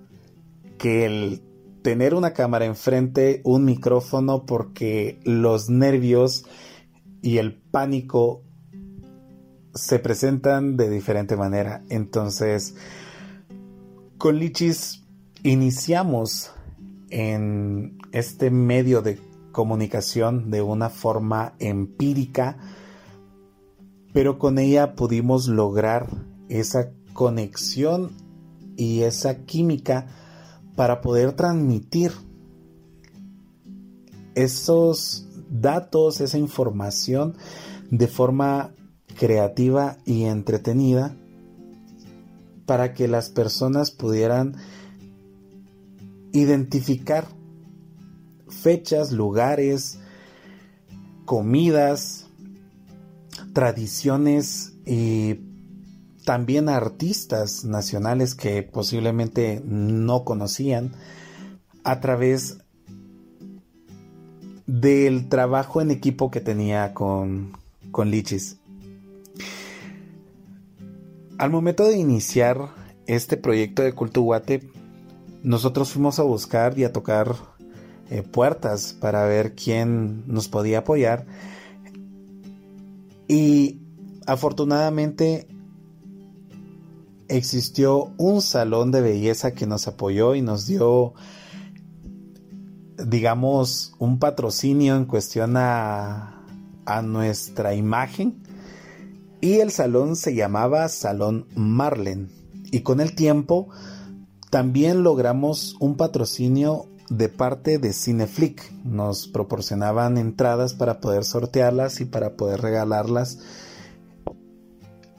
que 0.78 1.06
el 1.06 1.44
tener 1.84 2.14
una 2.14 2.32
cámara 2.34 2.66
enfrente, 2.66 3.42
un 3.44 3.66
micrófono, 3.66 4.46
porque 4.46 5.20
los 5.26 5.70
nervios 5.70 6.46
y 7.22 7.40
el 7.40 7.58
pánico 7.58 8.42
se 9.74 10.00
presentan 10.00 10.78
de 10.78 10.90
diferente 10.90 11.36
manera. 11.36 11.84
Entonces, 11.90 12.76
con 14.18 14.40
Lichis 14.40 15.04
iniciamos 15.44 16.52
en 17.10 17.98
este 18.14 18.50
medio 18.50 19.02
de 19.02 19.20
comunicación 19.52 20.52
de 20.52 20.62
una 20.62 20.90
forma 20.90 21.54
empírica, 21.60 22.58
pero 24.14 24.40
con 24.40 24.58
ella 24.58 24.96
pudimos 24.96 25.50
lograr 25.50 26.08
esa 26.48 26.92
conexión 27.14 28.27
y 28.78 29.02
esa 29.02 29.46
química 29.46 30.08
para 30.76 31.02
poder 31.02 31.34
transmitir 31.34 32.12
esos 34.36 35.28
datos, 35.50 36.22
esa 36.22 36.38
información 36.38 37.36
de 37.90 38.08
forma 38.08 38.76
creativa 39.18 39.98
y 40.06 40.26
entretenida 40.26 41.16
para 42.68 42.94
que 42.94 43.08
las 43.08 43.30
personas 43.30 43.92
pudieran 43.92 44.56
identificar 46.34 47.28
fechas, 48.48 49.12
lugares, 49.12 50.00
comidas, 51.26 52.28
tradiciones 53.54 54.74
y 54.86 55.47
también 56.28 56.68
artistas 56.68 57.64
nacionales 57.64 58.36
que 58.36 58.62
posiblemente 58.62 59.62
no 59.64 60.26
conocían 60.26 60.92
a 61.86 62.02
través 62.02 62.58
del 64.66 65.30
trabajo 65.30 65.80
en 65.80 65.90
equipo 65.90 66.30
que 66.30 66.42
tenía 66.42 66.94
con, 66.94 67.54
con 67.92 68.12
Lichis. 68.12 68.58
Al 71.38 71.50
momento 71.50 71.86
de 71.86 71.96
iniciar 71.96 72.72
este 73.06 73.38
proyecto 73.38 73.84
de 73.84 73.94
Culto 73.94 74.22
Guate, 74.22 74.70
nosotros 75.44 75.94
fuimos 75.94 76.20
a 76.20 76.24
buscar 76.24 76.78
y 76.78 76.84
a 76.84 76.92
tocar 76.92 77.38
eh, 78.10 78.22
puertas 78.22 78.92
para 78.92 79.24
ver 79.24 79.56
quién 79.56 80.26
nos 80.28 80.50
podía 80.50 80.80
apoyar. 80.80 81.26
Y 83.30 83.80
afortunadamente 84.26 85.48
existió 87.30 88.14
un 88.18 88.42
salón 88.42 88.92
de 88.92 89.02
belleza 89.02 89.54
que 89.54 89.68
nos 89.68 89.88
apoyó 89.88 90.36
y 90.36 90.42
nos 90.42 90.68
dio, 90.68 91.14
digamos, 92.98 93.94
un 94.00 94.20
patrocinio 94.20 94.96
en 94.96 95.06
cuestión 95.06 95.58
a, 95.58 96.46
a 96.86 97.02
nuestra 97.02 97.74
imagen. 97.74 98.42
Y 99.42 99.60
el 99.60 99.72
salón 99.72 100.16
se 100.16 100.34
llamaba 100.34 100.90
Salón 100.90 101.48
Marlen. 101.56 102.30
Y 102.72 102.82
con 102.82 103.00
el 103.00 103.16
tiempo 103.16 103.70
también 104.50 105.04
logramos 105.04 105.76
un 105.80 105.96
patrocinio 105.96 106.88
de 107.10 107.30
parte 107.30 107.78
de 107.78 107.94
Cineflick. 107.94 108.72
Nos 108.84 109.28
proporcionaban 109.28 110.18
entradas 110.18 110.74
para 110.74 111.00
poder 111.00 111.24
sortearlas 111.24 112.02
y 112.02 112.06
para 112.06 112.36
poder 112.36 112.62
regalarlas 112.62 113.40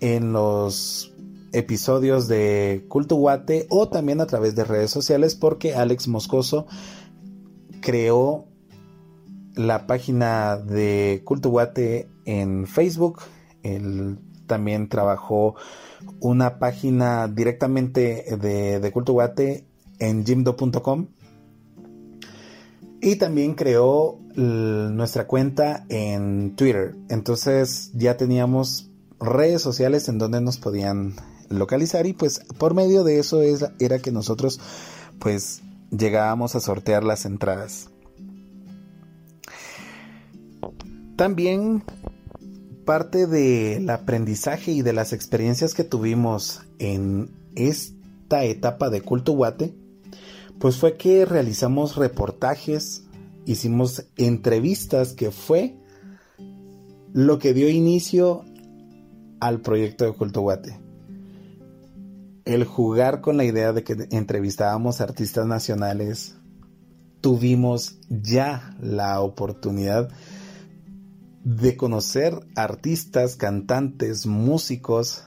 en 0.00 0.32
los 0.32 1.07
episodios 1.52 2.28
de 2.28 2.84
Culto 2.88 3.16
Guate 3.16 3.66
o 3.70 3.88
también 3.88 4.20
a 4.20 4.26
través 4.26 4.54
de 4.54 4.64
redes 4.64 4.90
sociales 4.90 5.34
porque 5.34 5.74
Alex 5.74 6.08
Moscoso 6.08 6.66
creó 7.80 8.46
la 9.54 9.86
página 9.86 10.56
de 10.56 11.22
Culto 11.24 11.50
Guate 11.50 12.08
en 12.24 12.66
Facebook. 12.66 13.20
Él 13.62 14.18
también 14.46 14.88
trabajó 14.88 15.56
una 16.20 16.58
página 16.58 17.28
directamente 17.28 18.36
de, 18.40 18.80
de 18.80 18.92
Culto 18.92 19.12
Guate 19.12 19.66
en 19.98 20.24
jimdo.com 20.24 21.08
y 23.00 23.16
también 23.16 23.54
creó 23.54 24.18
nuestra 24.34 25.26
cuenta 25.26 25.84
en 25.88 26.54
Twitter. 26.56 26.96
Entonces 27.08 27.90
ya 27.94 28.16
teníamos 28.16 28.90
redes 29.20 29.62
sociales 29.62 30.08
en 30.08 30.18
donde 30.18 30.40
nos 30.40 30.58
podían 30.58 31.14
localizar 31.48 32.06
y 32.06 32.12
pues 32.12 32.40
por 32.58 32.74
medio 32.74 33.04
de 33.04 33.18
eso 33.18 33.40
era 33.42 33.98
que 33.98 34.12
nosotros 34.12 34.60
pues 35.18 35.62
llegábamos 35.90 36.54
a 36.54 36.60
sortear 36.60 37.04
las 37.04 37.24
entradas. 37.24 37.90
También 41.16 41.82
parte 42.84 43.26
del 43.26 43.90
aprendizaje 43.90 44.72
y 44.72 44.82
de 44.82 44.92
las 44.92 45.12
experiencias 45.12 45.74
que 45.74 45.84
tuvimos 45.84 46.62
en 46.78 47.30
esta 47.54 48.44
etapa 48.44 48.88
de 48.88 49.02
Culto 49.02 49.32
Guate, 49.32 49.74
pues 50.58 50.76
fue 50.76 50.96
que 50.96 51.26
realizamos 51.26 51.96
reportajes, 51.96 53.04
hicimos 53.44 54.06
entrevistas 54.16 55.12
que 55.12 55.30
fue 55.30 55.76
lo 57.12 57.38
que 57.38 57.52
dio 57.52 57.68
inicio 57.68 58.44
al 59.40 59.60
proyecto 59.60 60.04
de 60.04 60.12
Culto 60.12 60.40
Guate. 60.40 60.87
El 62.48 62.64
jugar 62.64 63.20
con 63.20 63.36
la 63.36 63.44
idea 63.44 63.74
de 63.74 63.84
que 63.84 64.08
entrevistábamos 64.10 65.02
artistas 65.02 65.46
nacionales, 65.46 66.34
tuvimos 67.20 67.98
ya 68.08 68.74
la 68.80 69.20
oportunidad 69.20 70.08
de 71.44 71.76
conocer 71.76 72.40
artistas, 72.56 73.36
cantantes, 73.36 74.24
músicos 74.24 75.24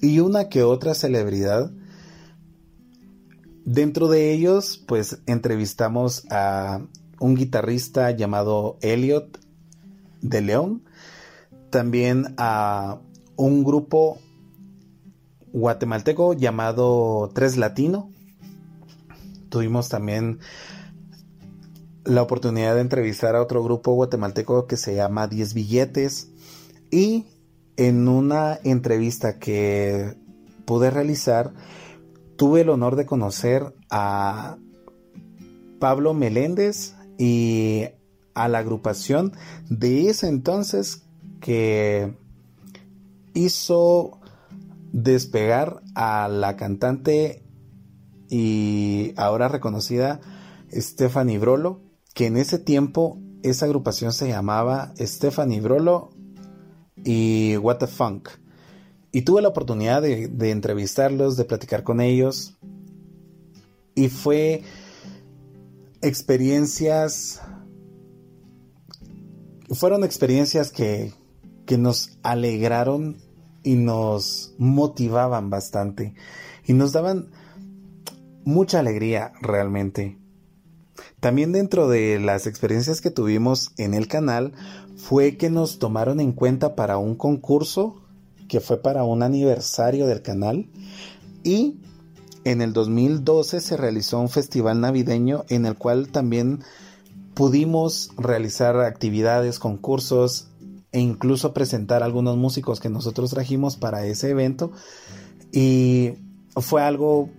y 0.00 0.20
una 0.20 0.48
que 0.48 0.62
otra 0.62 0.94
celebridad. 0.94 1.72
Dentro 3.64 4.06
de 4.06 4.32
ellos, 4.32 4.80
pues 4.86 5.18
entrevistamos 5.26 6.26
a 6.30 6.80
un 7.18 7.34
guitarrista 7.34 8.12
llamado 8.12 8.78
Elliot 8.82 9.36
de 10.20 10.40
León, 10.42 10.84
también 11.70 12.36
a 12.36 13.00
un 13.34 13.64
grupo 13.64 14.20
guatemalteco 15.52 16.32
llamado 16.34 17.30
Tres 17.34 17.56
Latino. 17.56 18.10
Tuvimos 19.48 19.88
también 19.88 20.40
la 22.04 22.22
oportunidad 22.22 22.74
de 22.74 22.80
entrevistar 22.80 23.36
a 23.36 23.42
otro 23.42 23.62
grupo 23.62 23.92
guatemalteco 23.92 24.66
que 24.66 24.76
se 24.76 24.94
llama 24.94 25.28
Diez 25.28 25.54
Billetes 25.54 26.30
y 26.90 27.26
en 27.76 28.08
una 28.08 28.58
entrevista 28.64 29.38
que 29.38 30.16
pude 30.64 30.90
realizar 30.90 31.52
tuve 32.36 32.62
el 32.62 32.70
honor 32.70 32.96
de 32.96 33.06
conocer 33.06 33.74
a 33.90 34.56
Pablo 35.78 36.14
Meléndez 36.14 36.94
y 37.18 37.88
a 38.34 38.48
la 38.48 38.58
agrupación 38.58 39.32
de 39.68 40.08
ese 40.08 40.28
entonces 40.28 41.04
que 41.40 42.16
hizo 43.34 44.21
despegar 44.92 45.82
a 45.94 46.28
la 46.28 46.56
cantante 46.56 47.42
y 48.28 49.12
ahora 49.16 49.48
reconocida 49.48 50.20
Stephanie 50.70 51.38
Brolo 51.38 51.80
que 52.14 52.26
en 52.26 52.36
ese 52.36 52.58
tiempo 52.58 53.18
esa 53.42 53.66
agrupación 53.66 54.12
se 54.12 54.28
llamaba 54.28 54.92
Stephanie 54.98 55.60
Brolo 55.60 56.10
y 57.04 57.56
What 57.56 57.78
the 57.78 57.86
Funk. 57.86 58.28
Y 59.10 59.22
tuve 59.22 59.42
la 59.42 59.48
oportunidad 59.48 60.00
de, 60.00 60.28
de 60.28 60.50
entrevistarlos, 60.50 61.36
de 61.36 61.44
platicar 61.44 61.82
con 61.82 62.00
ellos. 62.00 62.56
Y 63.94 64.08
fue 64.08 64.62
experiencias... 66.00 67.40
Fueron 69.70 70.04
experiencias 70.04 70.70
que, 70.70 71.14
que 71.64 71.78
nos 71.78 72.18
alegraron 72.22 73.16
y 73.62 73.76
nos 73.76 74.54
motivaban 74.58 75.50
bastante. 75.50 76.14
Y 76.66 76.72
nos 76.72 76.92
daban 76.92 77.28
mucha 78.44 78.80
alegría 78.80 79.32
realmente. 79.40 80.18
También 81.20 81.52
dentro 81.52 81.88
de 81.88 82.20
las 82.20 82.46
experiencias 82.46 83.00
que 83.00 83.10
tuvimos 83.10 83.72
en 83.78 83.94
el 83.94 84.08
canal 84.08 84.52
fue 84.96 85.36
que 85.36 85.50
nos 85.50 85.78
tomaron 85.78 86.20
en 86.20 86.32
cuenta 86.32 86.74
para 86.74 86.98
un 86.98 87.14
concurso 87.14 88.02
que 88.48 88.60
fue 88.60 88.82
para 88.82 89.04
un 89.04 89.22
aniversario 89.22 90.06
del 90.06 90.22
canal 90.22 90.68
y 91.42 91.80
en 92.44 92.60
el 92.60 92.72
2012 92.72 93.60
se 93.60 93.76
realizó 93.76 94.20
un 94.20 94.28
festival 94.28 94.80
navideño 94.80 95.44
en 95.48 95.64
el 95.64 95.76
cual 95.76 96.08
también 96.08 96.60
pudimos 97.34 98.10
realizar 98.16 98.78
actividades, 98.80 99.58
concursos 99.58 100.48
e 100.92 101.00
incluso 101.00 101.54
presentar 101.54 102.02
algunos 102.02 102.36
músicos 102.36 102.78
que 102.78 102.90
nosotros 102.90 103.30
trajimos 103.30 103.76
para 103.76 104.06
ese 104.06 104.30
evento 104.30 104.72
y 105.50 106.12
fue 106.56 106.82
algo 106.82 107.30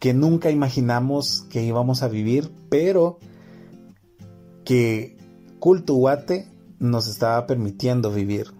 que 0.00 0.12
nunca 0.12 0.50
imaginamos 0.50 1.46
que 1.48 1.62
íbamos 1.64 2.02
a 2.02 2.08
vivir, 2.08 2.50
pero 2.68 3.18
que 4.64 5.16
Cultuate 5.58 6.46
nos 6.78 7.06
estaba 7.06 7.46
permitiendo 7.46 8.10
vivir. 8.12 8.52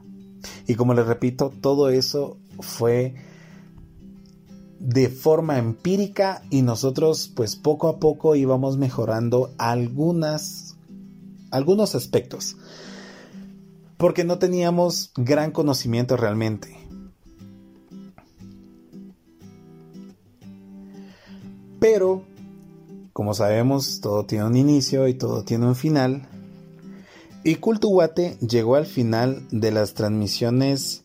Y 0.67 0.75
como 0.75 0.95
les 0.95 1.07
repito, 1.07 1.53
todo 1.61 1.91
eso 1.91 2.39
fue 2.61 3.15
de 4.79 5.09
forma 5.09 5.59
empírica 5.59 6.43
y 6.51 6.63
nosotros 6.63 7.31
pues 7.35 7.57
poco 7.57 7.89
a 7.89 7.99
poco 7.99 8.37
íbamos 8.37 8.77
mejorando 8.77 9.51
algunas 9.57 10.77
algunos 11.51 11.95
aspectos 11.95 12.57
porque 13.97 14.25
no 14.25 14.39
teníamos 14.39 15.13
gran 15.17 15.51
conocimiento 15.51 16.17
realmente 16.17 16.85
Pero, 21.85 22.25
como 23.13 23.35
sabemos, 23.35 24.01
todo 24.01 24.25
tiene 24.25 24.47
un 24.47 24.57
inicio 24.57 25.07
y 25.07 25.13
todo 25.13 25.45
tiene 25.45 25.67
un 25.67 25.77
final. 25.77 26.27
Y 27.45 27.57
Cultuguate 27.57 28.39
llegó 28.41 28.77
al 28.77 28.87
final 28.87 29.47
de 29.51 29.71
las 29.71 29.93
transmisiones 29.93 31.05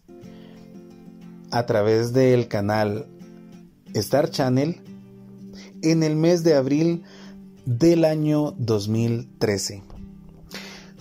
a 1.52 1.65
través 1.65 2.13
del 2.13 2.47
canal 2.47 3.08
Star 3.93 4.30
Channel 4.30 4.82
en 5.82 6.02
el 6.02 6.15
mes 6.15 6.45
de 6.45 6.56
abril 6.56 7.04
del 7.65 8.06
año 8.06 8.54
2013. 8.58 9.88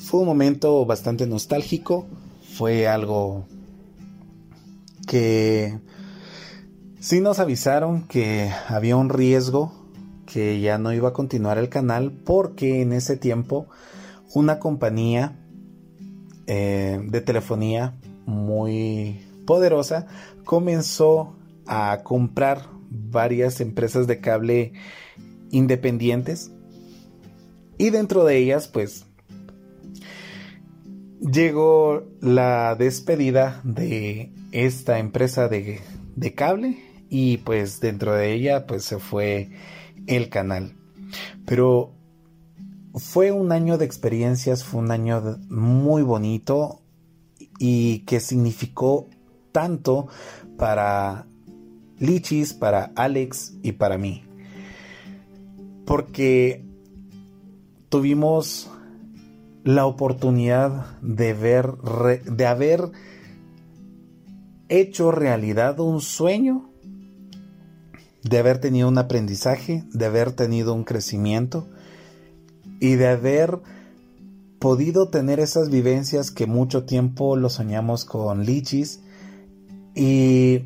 Fue 0.09 0.21
un 0.21 0.27
momento 0.27 0.87
bastante 0.87 1.27
nostálgico, 1.27 2.07
fue 2.57 2.89
algo 2.89 3.47
que 5.07 5.79
Sí 6.99 7.21
nos 7.21 7.41
avisaron 7.41 8.09
que 8.09 8.51
había 8.69 8.97
un 8.97 9.11
riesgo 9.11 9.71
que 10.25 10.61
ya 10.61 10.79
no 10.79 10.95
iba 10.95 11.11
a 11.11 11.13
continuar 11.13 11.59
el 11.59 11.69
canal 11.69 12.11
porque 12.11 12.81
en 12.81 12.95
ese 12.95 13.19
tiempo 13.19 13.67
una 14.35 14.59
compañía 14.59 15.39
eh, 16.47 17.01
de 17.05 17.21
telefonía 17.21 17.95
muy 18.25 19.21
poderosa 19.47 20.07
comenzó 20.45 21.37
a 21.67 22.01
comprar 22.03 22.63
varias 22.91 23.61
empresas 23.61 24.07
de 24.07 24.21
cable 24.21 24.73
independientes 25.51 26.51
y 27.77 27.91
dentro 27.91 28.25
de 28.25 28.39
ellas 28.39 28.69
pues 28.69 29.08
llegó 31.21 32.05
la 32.21 32.75
despedida 32.75 33.61
de 33.65 34.33
esta 34.53 34.99
empresa 34.99 35.49
de, 35.49 35.81
cable 36.35 36.79
y 37.09 37.39
pues 37.39 37.81
dentro 37.81 38.13
de 38.13 38.33
ella 38.33 38.67
pues 38.67 38.85
se 38.85 38.99
fue 38.99 39.51
el 40.07 40.29
canal. 40.29 40.77
Pero 41.47 41.93
fue 42.95 43.33
un 43.33 43.53
año 43.53 43.79
de 43.79 43.85
experiencias, 43.85 44.65
fue 44.65 44.81
un 44.81 44.91
año 44.91 45.39
muy 45.49 46.03
bonito 46.03 46.83
y 47.59 48.01
que 48.01 48.21
significó 48.21 49.09
tanto 49.53 50.09
para 50.57 51.27
Lichis, 51.99 52.53
para 52.53 52.93
Alex 52.95 53.55
y 53.63 53.73
para 53.73 53.99
mí. 53.99 54.25
Porque 55.85 56.65
tuvimos 57.89 58.71
la 59.65 59.87
oportunidad 59.87 60.99
de 61.01 61.35
ver, 61.35 61.73
de 62.25 62.47
haber 62.47 62.91
hecho 64.69 65.11
realidad 65.11 65.81
un 65.81 66.01
sueño 66.01 66.69
de 68.23 68.39
haber 68.39 68.59
tenido 68.59 68.89
un 68.89 68.99
aprendizaje, 68.99 69.85
de 69.93 70.07
haber 70.07 70.33
tenido 70.33 70.75
un 70.75 70.85
crecimiento 70.85 71.67
y 72.81 72.97
de 72.97 73.09
haber 73.09 73.59
podido 74.59 75.09
tener 75.09 75.41
esas 75.41 75.71
vivencias 75.71 76.31
que 76.31 76.47
mucho 76.47 76.85
tiempo 76.85 77.37
lo 77.37 77.49
soñamos 77.49 78.05
con 78.05 78.45
Lichis. 78.45 79.01
Y 79.95 80.65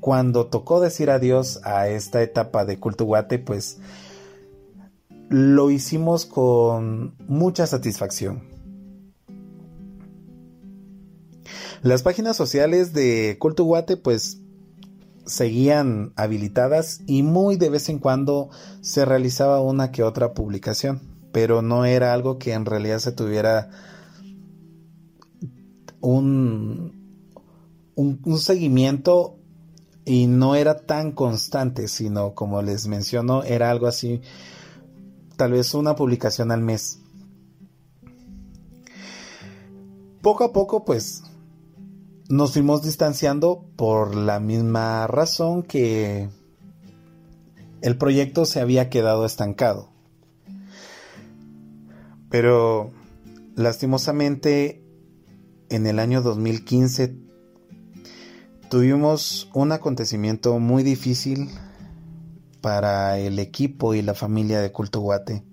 cuando 0.00 0.46
tocó 0.46 0.80
decir 0.80 1.10
adiós 1.10 1.60
a 1.64 1.88
esta 1.88 2.22
etapa 2.22 2.64
de 2.64 2.78
Cultuguate, 2.78 3.38
pues 3.38 3.78
lo 5.32 5.70
hicimos 5.70 6.26
con 6.26 7.14
mucha 7.26 7.66
satisfacción. 7.66 8.42
Las 11.82 12.02
páginas 12.02 12.36
sociales 12.36 12.92
de 12.92 13.38
Culto 13.40 13.64
Guate 13.64 13.96
pues 13.96 14.42
seguían 15.24 16.12
habilitadas 16.16 17.00
y 17.06 17.22
muy 17.22 17.56
de 17.56 17.70
vez 17.70 17.88
en 17.88 17.98
cuando 17.98 18.50
se 18.82 19.06
realizaba 19.06 19.62
una 19.62 19.90
que 19.90 20.02
otra 20.02 20.34
publicación, 20.34 21.00
pero 21.32 21.62
no 21.62 21.86
era 21.86 22.12
algo 22.12 22.38
que 22.38 22.52
en 22.52 22.66
realidad 22.66 22.98
se 22.98 23.12
tuviera 23.12 23.70
un, 26.00 26.92
un, 27.94 28.38
seguimiento 28.38 29.38
y 30.04 30.26
no 30.26 30.56
era 30.56 30.76
tan 30.84 31.12
constante, 31.12 31.88
sino 31.88 32.34
como 32.34 32.60
les 32.60 32.86
menciono, 32.86 33.44
era 33.44 33.70
algo 33.70 33.86
así, 33.86 34.20
tal 35.36 35.52
vez 35.52 35.74
una 35.74 35.94
publicación 35.94 36.50
al 36.50 36.62
mes. 36.62 37.00
Poco 40.22 40.44
a 40.44 40.52
poco, 40.52 40.84
pues, 40.84 41.22
nos 42.28 42.52
fuimos 42.52 42.82
distanciando 42.82 43.64
por 43.76 44.14
la 44.14 44.38
misma 44.40 45.06
razón 45.06 45.62
que 45.62 46.28
el 47.80 47.98
proyecto 47.98 48.46
se 48.46 48.60
había 48.60 48.88
quedado 48.88 49.26
estancado. 49.26 49.88
Pero, 52.30 52.92
lastimosamente, 53.56 54.82
en 55.68 55.86
el 55.86 55.98
año 55.98 56.22
2015 56.22 57.16
tuvimos 58.70 59.50
un 59.52 59.72
acontecimiento 59.72 60.58
muy 60.58 60.82
difícil 60.82 61.50
para 62.62 63.18
el 63.18 63.38
equipo 63.38 63.92
y 63.92 64.00
la 64.00 64.14
familia 64.14 64.60
de 64.60 64.72
Culto 64.72 65.00
Guate, 65.00 65.44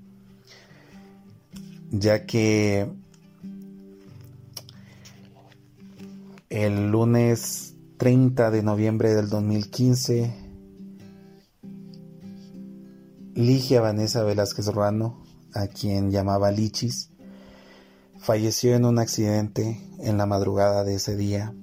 ya 1.91 2.25
que 2.25 2.89
el 6.49 6.91
lunes 6.91 7.75
30 7.97 8.51
de 8.51 8.63
noviembre 8.63 9.13
del 9.13 9.27
2015, 9.27 10.33
Ligia 13.33 13.81
Vanessa 13.81 14.23
Velázquez 14.23 14.67
Ruano, 14.67 15.23
a 15.53 15.67
quien 15.67 16.11
llamaba 16.11 16.51
Lichis, 16.51 17.09
falleció 18.19 18.75
en 18.75 18.85
un 18.85 18.99
accidente 18.99 19.81
en 19.99 20.17
la 20.17 20.27
madrugada 20.27 20.83
de 20.83 20.95
ese 20.95 21.15
día 21.15 21.55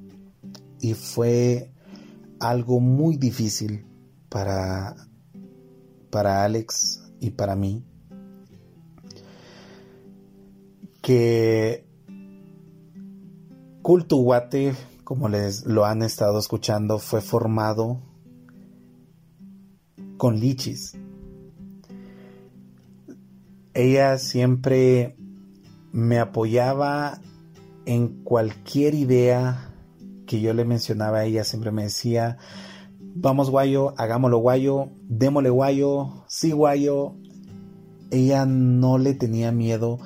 y 0.81 0.95
fue 0.95 1.71
algo 2.41 2.81
muy 2.81 3.17
difícil 3.17 3.87
para, 4.29 5.06
para 6.17 6.45
Alex 6.45 7.03
y 7.21 7.33
para 7.33 7.57
mí 7.57 7.85
que 11.03 11.87
Culto 13.83 14.17
Guate, 14.17 14.75
como 15.05 15.29
les 15.29 15.67
lo 15.67 15.85
han 15.85 16.01
estado 16.01 16.39
escuchando, 16.39 16.99
fue 16.99 17.21
formado 17.21 18.01
con 20.17 20.41
lichis. 20.41 20.97
Ella 23.75 24.17
siempre 24.17 25.19
me 25.93 26.19
apoyaba 26.19 27.21
en 27.85 28.25
cualquier 28.25 28.95
idea 28.95 29.71
que 30.27 30.41
yo 30.41 30.55
le 30.55 30.65
mencionaba 30.65 31.19
a 31.19 31.25
ella, 31.27 31.45
siempre 31.45 31.73
me 31.73 31.83
decía, 31.83 32.39
vamos 33.17 33.51
guayo, 33.51 33.95
hagámoslo 33.97 34.39
guayo, 34.39 34.91
démosle 35.09 35.51
guayo, 35.51 36.25
sí 36.29 36.53
guayo. 36.53 37.15
Ella 38.11 38.47
no 38.47 38.99
le 38.99 39.15
tenía 39.15 39.51
miedo 39.51 39.99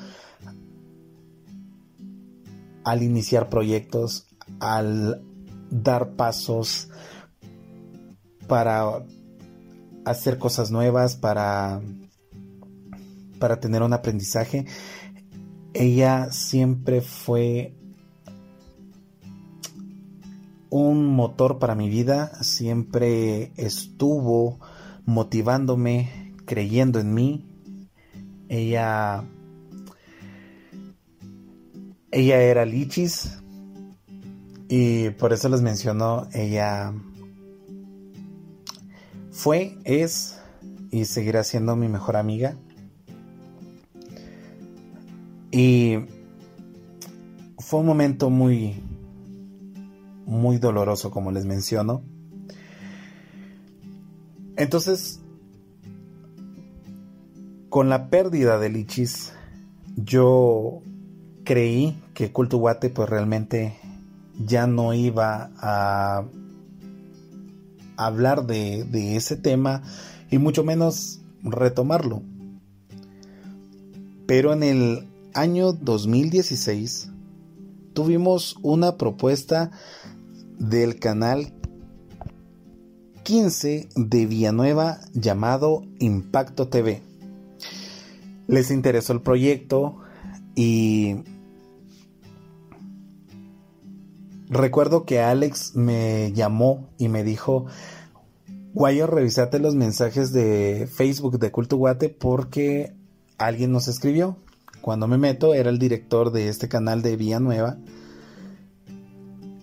al 2.84 3.02
iniciar 3.02 3.48
proyectos, 3.48 4.26
al 4.58 5.22
dar 5.70 6.16
pasos 6.16 6.88
para 8.46 9.04
hacer 10.04 10.38
cosas 10.38 10.70
nuevas, 10.70 11.16
para, 11.16 11.82
para 13.38 13.60
tener 13.60 13.82
un 13.82 13.92
aprendizaje 13.92 14.66
ella 15.74 16.30
siempre 16.30 17.00
fue 17.00 17.74
un 20.70 21.06
motor 21.06 21.58
para 21.58 21.74
mi 21.74 21.88
vida, 21.88 22.42
siempre 22.42 23.52
estuvo 23.56 24.60
motivándome, 25.04 26.34
creyendo 26.46 27.00
en 27.00 27.14
mí. 27.14 27.46
Ella 28.48 29.24
ella 32.12 32.42
era 32.42 32.64
Lichis 32.64 33.38
y 34.68 35.10
por 35.10 35.32
eso 35.32 35.48
les 35.48 35.62
mencionó, 35.62 36.28
ella 36.32 36.92
fue, 39.30 39.78
es 39.84 40.40
y 40.90 41.04
seguirá 41.04 41.44
siendo 41.44 41.76
mi 41.76 41.88
mejor 41.88 42.16
amiga. 42.16 42.56
Y 45.52 45.98
fue 47.58 47.80
un 47.80 47.86
momento 47.86 48.28
muy, 48.30 48.82
muy 50.26 50.58
doloroso, 50.58 51.10
como 51.10 51.32
les 51.32 51.44
menciono. 51.44 52.02
Entonces, 54.56 55.20
con 57.68 57.88
la 57.88 58.10
pérdida 58.10 58.58
de 58.58 58.68
Lichis, 58.68 59.32
yo 59.96 60.82
creí 61.44 62.02
que 62.14 62.32
Cultuguate 62.32 62.90
pues 62.90 63.08
realmente 63.08 63.76
ya 64.44 64.66
no 64.66 64.92
iba 64.92 65.50
a 65.56 66.24
hablar 67.96 68.46
de, 68.46 68.84
de 68.84 69.16
ese 69.16 69.36
tema 69.36 69.82
y 70.30 70.38
mucho 70.38 70.64
menos 70.64 71.20
retomarlo. 71.42 72.22
Pero 74.26 74.52
en 74.52 74.62
el 74.62 75.08
año 75.34 75.72
2016 75.72 77.10
tuvimos 77.94 78.56
una 78.62 78.96
propuesta 78.96 79.70
del 80.60 81.00
canal 81.00 81.52
15 83.24 83.88
de 83.96 84.26
Villanueva 84.26 85.00
llamado 85.12 85.82
Impacto 85.98 86.68
TV. 86.68 87.02
Les 88.46 88.70
interesó 88.70 89.12
el 89.12 89.22
proyecto 89.22 89.96
y 90.54 91.16
recuerdo 94.48 95.06
que 95.06 95.20
Alex 95.20 95.74
me 95.76 96.32
llamó 96.32 96.88
y 96.98 97.08
me 97.08 97.24
dijo, 97.24 97.66
Guayo, 98.74 99.06
revisate 99.06 99.58
los 99.58 99.74
mensajes 99.74 100.32
de 100.32 100.88
Facebook 100.92 101.38
de 101.38 101.50
Culto 101.50 101.76
Guate 101.76 102.10
porque 102.10 102.92
alguien 103.38 103.72
nos 103.72 103.88
escribió. 103.88 104.36
Cuando 104.82 105.08
me 105.08 105.18
meto 105.18 105.54
era 105.54 105.70
el 105.70 105.78
director 105.78 106.30
de 106.32 106.48
este 106.48 106.68
canal 106.68 107.02
de 107.02 107.16
Vía 107.16 107.40
Nueva, 107.40 107.78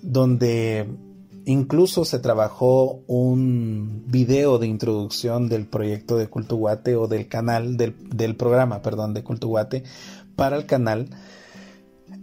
donde 0.01 0.87
incluso 1.45 2.05
se 2.05 2.19
trabajó 2.19 3.03
un 3.07 4.03
video 4.07 4.59
de 4.59 4.67
introducción 4.67 5.49
del 5.49 5.65
proyecto 5.65 6.17
de 6.17 6.27
Cultuguate 6.27 6.95
o 6.95 7.07
del 7.07 7.27
canal, 7.27 7.77
del, 7.77 8.35
programa, 8.35 8.81
perdón, 8.81 9.13
de 9.13 9.23
Cultuguate 9.23 9.83
para 10.35 10.57
el 10.57 10.65
canal. 10.65 11.09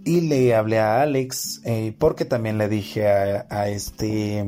Y 0.04 0.22
le 0.22 0.54
hablé 0.54 0.78
a 0.78 1.00
Alex, 1.00 1.62
eh, 1.64 1.94
porque 1.98 2.24
también 2.24 2.58
le 2.58 2.68
dije 2.68 3.08
a, 3.08 3.46
a 3.48 3.68
este 3.68 4.44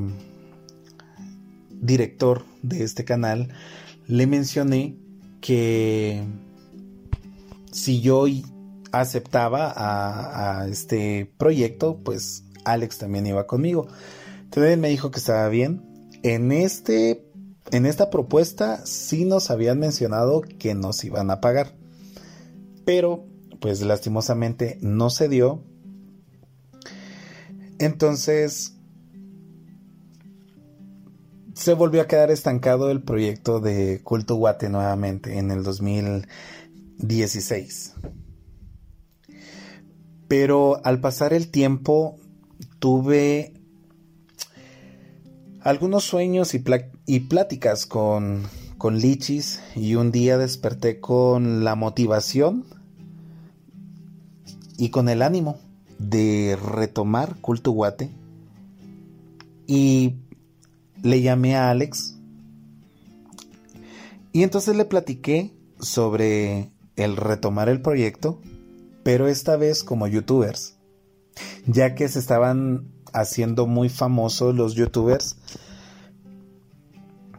director 1.70 2.44
de 2.62 2.84
este 2.84 3.04
canal, 3.04 3.48
le 4.06 4.26
mencioné 4.26 4.96
que 5.40 6.24
si 7.72 8.00
yo 8.00 8.26
aceptaba 8.90 9.72
a, 9.76 10.66
este 10.68 11.30
proyecto, 11.36 11.98
pues 12.02 12.44
Alex 12.66 12.98
también 12.98 13.26
iba 13.26 13.46
conmigo. 13.46 13.88
Entonces 14.44 14.78
me 14.78 14.88
dijo 14.88 15.10
que 15.10 15.18
estaba 15.18 15.48
bien. 15.48 16.10
En 16.22 16.52
este, 16.52 17.30
en 17.70 17.86
esta 17.86 18.10
propuesta 18.10 18.84
sí 18.84 19.24
nos 19.24 19.50
habían 19.50 19.78
mencionado 19.78 20.42
que 20.42 20.74
nos 20.74 21.02
iban 21.04 21.30
a 21.30 21.40
pagar, 21.40 21.74
pero 22.84 23.24
pues 23.60 23.80
lastimosamente 23.82 24.78
no 24.80 25.10
se 25.10 25.28
dio. 25.28 25.62
Entonces 27.78 28.74
se 31.54 31.72
volvió 31.72 32.02
a 32.02 32.06
quedar 32.06 32.30
estancado 32.30 32.90
el 32.90 33.02
proyecto 33.02 33.60
de 33.60 34.00
Culto 34.02 34.34
Guate 34.36 34.68
nuevamente 34.68 35.38
en 35.38 35.50
el 35.50 35.62
2000 35.62 36.26
16. 36.98 37.94
Pero 40.28 40.80
al 40.84 41.00
pasar 41.00 41.32
el 41.32 41.48
tiempo 41.50 42.18
tuve 42.78 43.54
algunos 45.60 46.04
sueños 46.04 46.54
y, 46.54 47.20
pláticas 47.20 47.86
con, 47.86 48.42
con 48.78 48.98
Lichis 48.98 49.60
y 49.74 49.96
un 49.96 50.12
día 50.12 50.38
desperté 50.38 51.00
con 51.00 51.64
la 51.64 51.74
motivación 51.74 52.64
y 54.78 54.90
con 54.90 55.08
el 55.08 55.22
ánimo 55.22 55.58
de 55.98 56.56
retomar 56.56 57.36
Culto 57.40 57.72
Guate. 57.72 58.10
Y 59.66 60.16
le 61.02 61.22
llamé 61.22 61.56
a 61.56 61.70
Alex. 61.70 62.16
Y 64.32 64.42
entonces 64.42 64.76
le 64.76 64.84
platiqué 64.84 65.52
sobre 65.80 66.70
el 66.96 67.16
retomar 67.16 67.68
el 67.68 67.80
proyecto, 67.80 68.40
pero 69.02 69.28
esta 69.28 69.56
vez 69.56 69.82
como 69.82 70.06
youtubers, 70.06 70.75
ya 71.66 71.94
que 71.94 72.08
se 72.08 72.18
estaban 72.18 72.92
haciendo 73.12 73.66
muy 73.66 73.88
famosos 73.88 74.54
los 74.54 74.74
youtubers, 74.74 75.36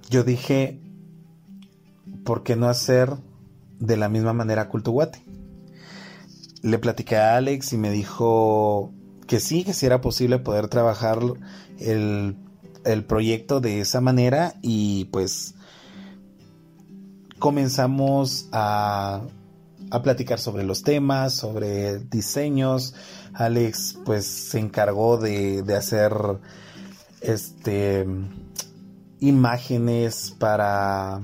yo 0.10 0.24
dije, 0.24 0.80
¿por 2.24 2.44
qué 2.44 2.56
no 2.56 2.68
hacer 2.68 3.14
de 3.80 3.98
la 3.98 4.10
misma 4.10 4.34
manera 4.34 4.70
Culto 4.70 4.92
Guate? 4.92 5.24
Le 6.62 6.80
platiqué 6.80 7.18
a 7.18 7.38
Alex 7.38 7.74
y 7.74 7.78
me 7.78 7.92
dijo 7.92 8.92
que 9.28 9.40
sí, 9.40 9.64
que 9.64 9.74
si 9.74 9.86
era 9.86 10.02
posible 10.02 10.40
poder 10.40 10.70
trabajar 10.70 11.20
el, 11.80 12.38
el 12.86 13.04
proyecto 13.04 13.60
de 13.60 13.82
esa 13.82 14.02
manera 14.02 14.56
y 14.62 15.06
pues 15.06 15.56
comenzamos 17.40 18.48
a, 18.52 19.22
a 19.92 20.02
platicar 20.02 20.40
sobre 20.40 20.64
los 20.64 20.84
temas, 20.84 21.34
sobre 21.34 22.00
diseños. 22.00 22.96
Alex 23.38 24.00
pues 24.04 24.26
se 24.26 24.60
encargó 24.60 25.18
de, 25.18 25.62
de 25.62 25.76
hacer 25.76 26.14
este 27.22 28.06
imágenes 29.20 30.36
para 30.38 31.22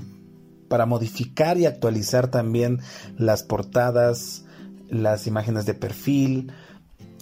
para 0.68 0.86
modificar 0.88 1.58
y 1.60 1.68
actualizar 1.68 2.30
también 2.30 2.80
las 3.18 3.44
portadas, 3.44 4.46
las 4.90 5.28
imágenes 5.28 5.68
de 5.68 5.76
perfil 5.76 6.52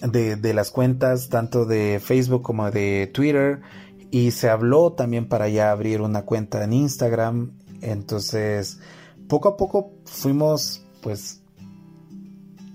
de, 0.01 0.35
de, 0.37 0.53
las 0.53 0.71
cuentas 0.71 1.29
tanto 1.29 1.65
de 1.65 1.99
Facebook 1.99 2.43
como 2.43 2.71
de 2.71 3.11
Twitter. 3.13 3.61
Y 4.09 4.31
se 4.31 4.49
habló 4.49 4.93
también 4.93 5.27
para 5.27 5.49
ya 5.49 5.71
abrir 5.71 6.01
una 6.01 6.23
cuenta 6.23 6.63
en 6.63 6.73
Instagram. 6.73 7.57
Entonces, 7.81 8.79
poco 9.27 9.49
a 9.49 9.57
poco 9.57 9.93
fuimos 10.05 10.85
pues 11.01 11.40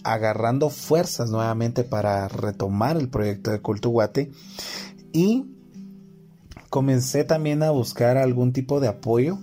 agarrando 0.07 0.71
fuerzas 0.71 1.31
nuevamente 1.31 1.83
para 1.83 2.29
retomar 2.29 2.97
el 2.97 3.09
proyecto 3.09 3.51
de 3.51 3.61
Cultuguate 3.61 4.31
y 5.13 5.47
comencé 6.71 7.25
también 7.25 7.65
a 7.65 7.71
buscar 7.71 8.17
algún 8.17 8.53
tipo 8.53 8.79
de 8.79 8.87
apoyo 8.87 9.39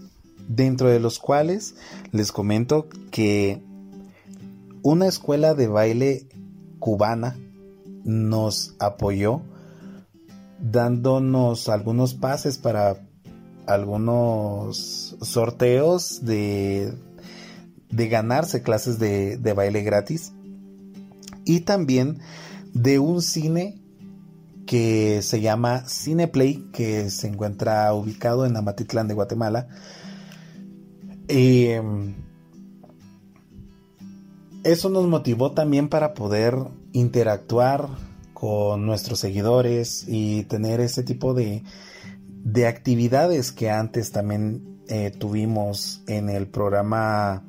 dentro 0.47 0.87
de 0.87 1.01
los 1.01 1.19
cuales 1.19 1.75
les 2.11 2.31
comento 2.31 2.87
que 3.11 3.61
una 4.83 5.07
escuela 5.07 5.53
de 5.53 5.67
baile 5.67 6.27
cubana 6.79 7.37
nos 8.05 8.75
apoyó 8.79 9.41
dándonos 10.59 11.67
algunos 11.67 12.13
pases 12.13 12.57
para 12.57 13.05
algunos 13.65 15.17
sorteos 15.21 16.23
de, 16.23 16.93
de 17.89 18.07
ganarse 18.07 18.61
clases 18.61 18.99
de, 18.99 19.37
de 19.37 19.53
baile 19.53 19.81
gratis 19.83 20.32
y 21.45 21.61
también 21.61 22.19
de 22.73 22.99
un 22.99 23.21
cine 23.21 23.79
que 24.65 25.21
se 25.21 25.41
llama 25.41 25.83
Cineplay, 25.87 26.69
que 26.71 27.09
se 27.09 27.27
encuentra 27.27 27.93
ubicado 27.93 28.45
en 28.45 28.55
Amatitlán 28.55 29.07
de 29.07 29.13
Guatemala. 29.13 29.67
Em, 31.27 32.15
eso 34.63 34.89
nos 34.89 35.07
motivó 35.07 35.51
también 35.51 35.89
para 35.89 36.13
poder 36.13 36.55
interactuar 36.93 37.87
con 38.33 38.85
nuestros 38.85 39.19
seguidores 39.19 40.05
y 40.07 40.43
tener 40.43 40.79
ese 40.79 41.03
tipo 41.03 41.33
de, 41.33 41.63
de 42.43 42.67
actividades 42.67 43.51
que 43.51 43.69
antes 43.69 44.11
también 44.11 44.79
eh, 44.87 45.11
tuvimos 45.17 46.03
en 46.07 46.29
el 46.29 46.47
programa 46.47 47.43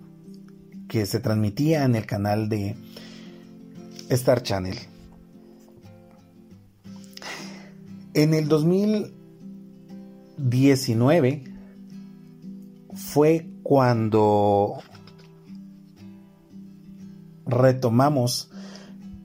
que 0.88 1.07
se 1.07 1.18
transmitía 1.20 1.85
en 1.85 1.96
el 1.96 2.07
canal 2.07 2.48
de 2.48 2.76
Star 4.09 4.43
Channel. 4.43 4.77
En 8.14 8.35
el 8.35 8.49
2019 8.49 11.45
fue 12.95 13.47
cuando 13.62 14.79
retomamos 17.47 18.51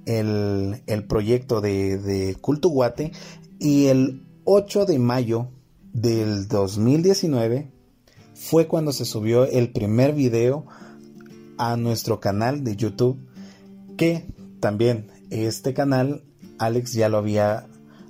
el, 0.06 0.84
proyecto 1.08 1.62
de, 1.62 1.98
de 1.98 2.36
Culto 2.36 2.70
Guate 2.70 3.12
y 3.60 3.88
el 3.88 4.24
8 4.46 4.86
de 4.86 4.98
mayo 4.98 5.50
del 5.94 6.48
2019 6.48 7.72
fue 8.34 8.68
cuando 8.68 8.94
se 8.94 9.06
subió 9.06 9.46
el 9.46 9.72
primer 9.72 10.14
video 10.14 10.66
a 11.58 11.76
nuestro 11.76 12.20
canal 12.20 12.64
de 12.64 12.76
YouTube 12.76 13.20
que 13.98 14.26
también 14.60 15.08
este 15.30 15.74
canal 15.74 16.24
Alex 16.58 16.94
ya 16.94 17.10
lo 17.10 17.18
había 17.18 17.68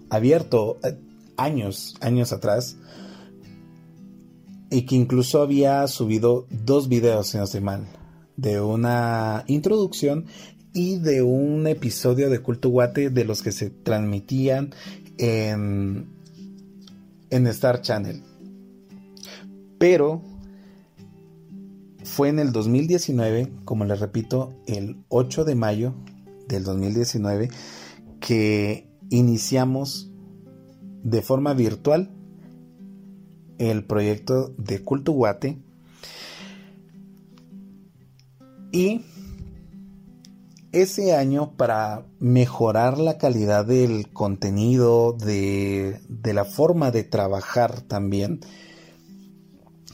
abierto 0.10 0.80
eh, 0.84 0.98
años, 1.38 1.96
años 2.02 2.34
atrás 2.34 2.78
y 4.70 4.84
que 4.84 4.96
incluso 4.96 5.42
había 5.42 5.88
subido 5.88 6.48
dos 6.50 6.90
videos, 6.90 7.28
si 7.28 7.38
no 7.38 7.44
estoy 7.44 7.62
mal, 7.62 7.88
de 8.38 8.62
una 8.62 9.44
introducción 9.48 10.26
y 10.74 10.98
de 10.98 11.22
un 11.22 11.66
episodio 11.68 12.30
de 12.30 12.40
Culto 12.40 12.70
Guate 12.70 13.10
de 13.10 13.26
los 13.26 13.42
que 13.42 13.52
se 13.52 13.70
transmitían 13.70 14.74
en 15.18 16.20
en 17.30 17.48
Star 17.48 17.82
Channel. 17.82 18.24
Pero 19.78 20.22
fue 22.04 22.30
en 22.30 22.40
el 22.40 22.52
2019, 22.52 23.52
como 23.66 23.86
les 23.86 24.00
repito, 24.00 24.54
el 24.68 24.98
8 25.10 25.46
de 25.46 25.56
mayo 25.56 25.94
del 26.50 26.66
2019, 26.66 27.50
que 28.20 28.90
iniciamos 29.10 30.12
de 31.04 31.22
forma 31.22 31.54
virtual 31.54 32.12
el 33.58 33.86
proyecto 33.86 34.54
de 34.58 34.84
Culto 34.84 35.14
Guate. 35.14 35.58
Y 38.72 39.02
ese 40.72 41.16
año 41.16 41.54
para 41.56 42.06
mejorar 42.20 43.00
la 43.00 43.18
calidad 43.18 43.66
del 43.66 44.12
contenido, 44.12 45.14
de, 45.14 46.00
la 46.24 46.46
forma 46.46 46.92
de 46.92 47.04
trabajar 47.04 47.82
también. 47.82 48.42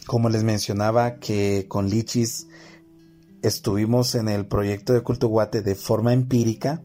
Como 0.05 0.29
les 0.29 0.43
mencionaba 0.43 1.15
que 1.19 1.65
con 1.67 1.89
Lichis 1.89 2.47
estuvimos 3.45 4.15
en 4.15 4.27
el 4.27 4.47
proyecto 4.47 4.93
de 4.93 5.01
Culto 5.01 5.27
Guate 5.27 5.61
de 5.61 5.75
forma 5.75 6.13
empírica, 6.13 6.81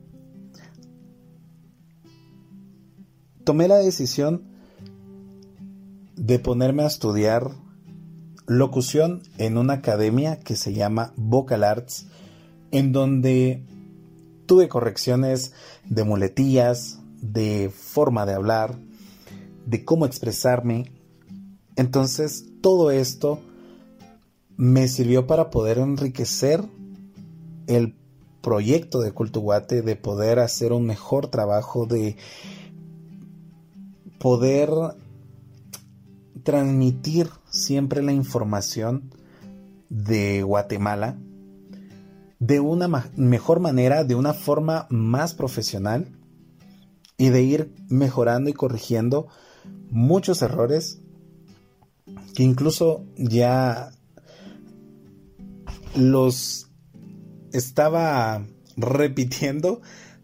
tomé 3.44 3.66
la 3.66 3.79
decisión 3.79 4.44
de 6.16 6.38
ponerme 6.38 6.83
a 6.83 6.87
estudiar 6.87 7.51
locución 8.46 9.23
en 9.38 9.57
una 9.57 9.75
academia 9.75 10.38
que 10.38 10.55
se 10.55 10.75
llama 10.75 11.14
Vocal 11.16 11.64
Arts, 11.64 12.07
en 12.73 12.92
donde 12.92 13.64
tuve 14.46 14.68
correcciones 14.68 15.55
de 15.87 16.05
muletillas, 16.05 16.99
de 17.23 17.70
forma 17.75 18.27
de 18.27 18.35
hablar, 18.35 18.79
de 19.64 19.85
cómo 19.85 20.05
expresarme. 20.05 20.92
Entonces 21.77 22.44
todo 22.61 22.90
esto 22.90 23.40
me 24.61 24.88
sirvió 24.88 25.27
para 25.27 25.49
poder 25.49 25.79
enriquecer 25.79 26.62
el 27.66 27.96
proyecto 28.42 29.01
de 29.01 29.11
Cultuguate, 29.11 29.81
de 29.81 29.96
poder 29.96 30.38
hacer 30.38 30.75
un 30.75 30.85
mejor 30.85 31.29
trabajo, 31.29 31.87
de 31.87 32.18
poder 34.18 34.69
transmitir 36.42 37.31
siempre 37.48 38.02
la 38.02 38.13
información 38.13 39.15
de 39.88 40.42
Guatemala 40.42 41.17
de 42.38 42.61
una 42.61 43.11
mejor 43.17 43.61
manera, 43.61 44.04
de 44.04 44.15
una 44.15 44.35
forma 44.35 44.87
más 44.90 45.33
profesional 45.33 46.06
y 47.17 47.31
de 47.31 47.42
ir 47.42 47.75
mejorando 47.88 48.50
y 48.50 48.52
corrigiendo 48.52 49.27
muchos 49.88 50.42
errores 50.42 51.00
que 52.35 52.42
incluso 52.42 53.06
ya 53.17 53.92
los 55.94 56.70
estaba 57.52 58.46
repitiendo 58.76 59.82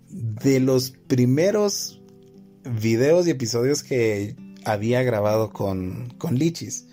de 0.08 0.60
los 0.60 0.90
primeros 0.90 2.00
videos 2.64 3.26
y 3.26 3.30
episodios 3.30 3.82
que 3.82 4.36
había 4.64 5.02
grabado 5.02 5.52
con, 5.52 6.14
con 6.18 6.36
Lichis. 6.36 6.88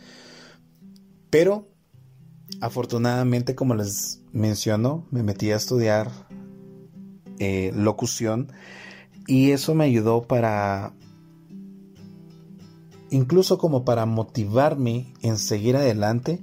Pero 1.30 1.70
afortunadamente, 2.62 3.56
como 3.56 3.76
les 3.76 4.22
menciono, 4.32 5.08
me 5.12 5.24
metí 5.24 5.52
a 5.52 5.56
estudiar 5.56 6.12
eh, 7.40 7.72
locución 7.76 8.52
Y 9.26 9.52
eso 9.52 9.74
me 9.74 9.86
ayudó 9.86 10.28
para, 10.28 10.94
incluso 13.10 13.58
como 13.58 13.86
para 13.86 14.06
motivarme 14.06 15.14
en 15.22 15.38
seguir 15.38 15.76
adelante, 15.76 16.40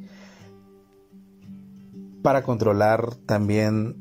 para 2.23 2.43
controlar 2.43 3.15
también 3.27 3.97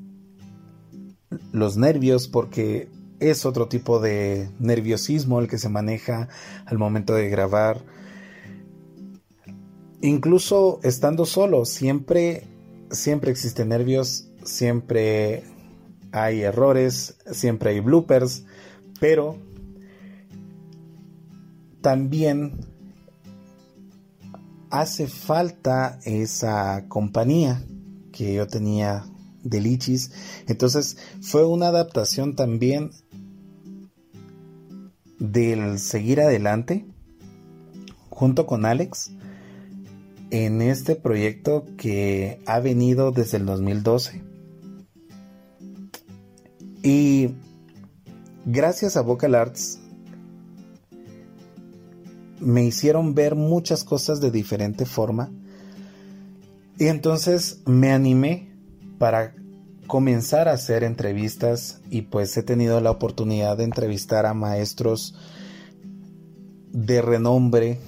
los 1.51 1.77
nervios, 1.77 2.27
porque 2.27 2.89
es 3.19 3.45
otro 3.45 3.67
tipo 3.67 3.99
de 3.99 4.49
nerviosismo 4.59 5.39
el 5.39 5.47
que 5.47 5.57
se 5.57 5.69
maneja 5.69 6.29
al 6.65 6.77
momento 6.77 7.13
de 7.13 7.29
grabar. 7.29 7.81
Incluso 10.01 10.79
estando 10.83 11.25
solo, 11.25 11.65
siempre, 11.65 12.47
siempre 12.89 13.31
existen 13.31 13.69
nervios, 13.69 14.29
siempre 14.43 15.43
hay 16.11 16.41
errores, 16.41 17.17
siempre 17.31 17.71
hay 17.71 17.79
bloopers, 17.81 18.45
pero 18.99 19.37
también 21.81 22.65
hace 24.69 25.07
falta 25.07 25.99
esa 26.05 26.85
compañía 26.87 27.63
que 28.19 28.33
yo 28.33 28.47
tenía 28.47 29.05
de 29.43 29.61
Lichis. 29.61 30.11
Entonces 30.47 30.97
fue 31.21 31.45
una 31.45 31.69
adaptación 31.69 32.35
también 32.35 32.91
del 35.19 35.79
seguir 35.79 36.19
adelante 36.19 36.85
junto 38.09 38.45
con 38.45 38.65
Alex 38.65 39.11
en 40.31 40.61
este 40.61 40.97
proyecto 40.97 41.65
que 41.77 42.41
ha 42.45 42.59
venido 42.59 43.11
desde 43.11 43.37
el 43.37 43.45
2012. 43.45 44.21
Y 46.83 47.35
gracias 48.45 48.97
a 48.97 49.01
Vocal 49.01 49.35
Arts 49.35 49.79
me 52.41 52.65
hicieron 52.65 53.15
ver 53.15 53.35
muchas 53.35 53.85
cosas 53.85 54.19
de 54.19 54.29
diferente 54.29 54.85
forma. 54.85 55.31
Y 56.79 56.87
entonces 56.87 57.61
me 57.65 57.91
animé 57.91 58.55
para 58.99 59.35
comenzar 59.85 60.47
a 60.47 60.53
hacer 60.53 60.85
entrevistas 60.85 61.81
y 61.89 62.03
pues 62.03 62.37
he 62.37 62.43
tenido 62.43 62.79
la 62.79 62.91
oportunidad 62.91 63.57
de 63.57 63.65
entrevistar 63.65 64.25
a 64.25 64.33
maestros 64.33 65.13
de 66.71 67.01
renombre, 67.01 67.79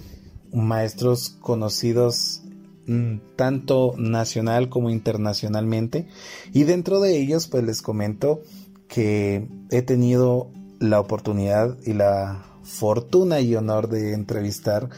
maestros 0.51 1.29
conocidos 1.29 2.41
mm, 2.85 3.19
tanto 3.37 3.93
nacional 3.97 4.67
como 4.67 4.89
internacionalmente. 4.89 6.07
Y 6.51 6.63
dentro 6.63 6.99
de 6.99 7.17
ellos 7.17 7.47
pues 7.47 7.63
les 7.63 7.81
comento 7.81 8.41
que 8.89 9.47
he 9.69 9.81
tenido 9.83 10.51
la 10.79 10.99
oportunidad 10.99 11.77
y 11.85 11.93
la 11.93 12.43
fortuna 12.63 13.39
y 13.39 13.55
honor 13.55 13.87
de 13.87 14.13
entrevistar 14.13 14.89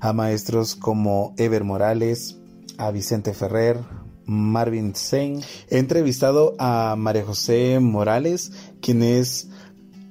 a 0.00 0.14
maestros 0.14 0.74
como 0.74 1.34
Ever 1.36 1.64
Morales, 1.64 2.38
a 2.82 2.90
Vicente 2.90 3.32
Ferrer, 3.32 3.78
Marvin 4.24 4.94
Sen. 4.96 5.40
He 5.70 5.78
entrevistado 5.78 6.56
a 6.58 6.96
María 6.96 7.24
José 7.24 7.78
Morales, 7.80 8.52
quien 8.80 9.02
es 9.02 9.48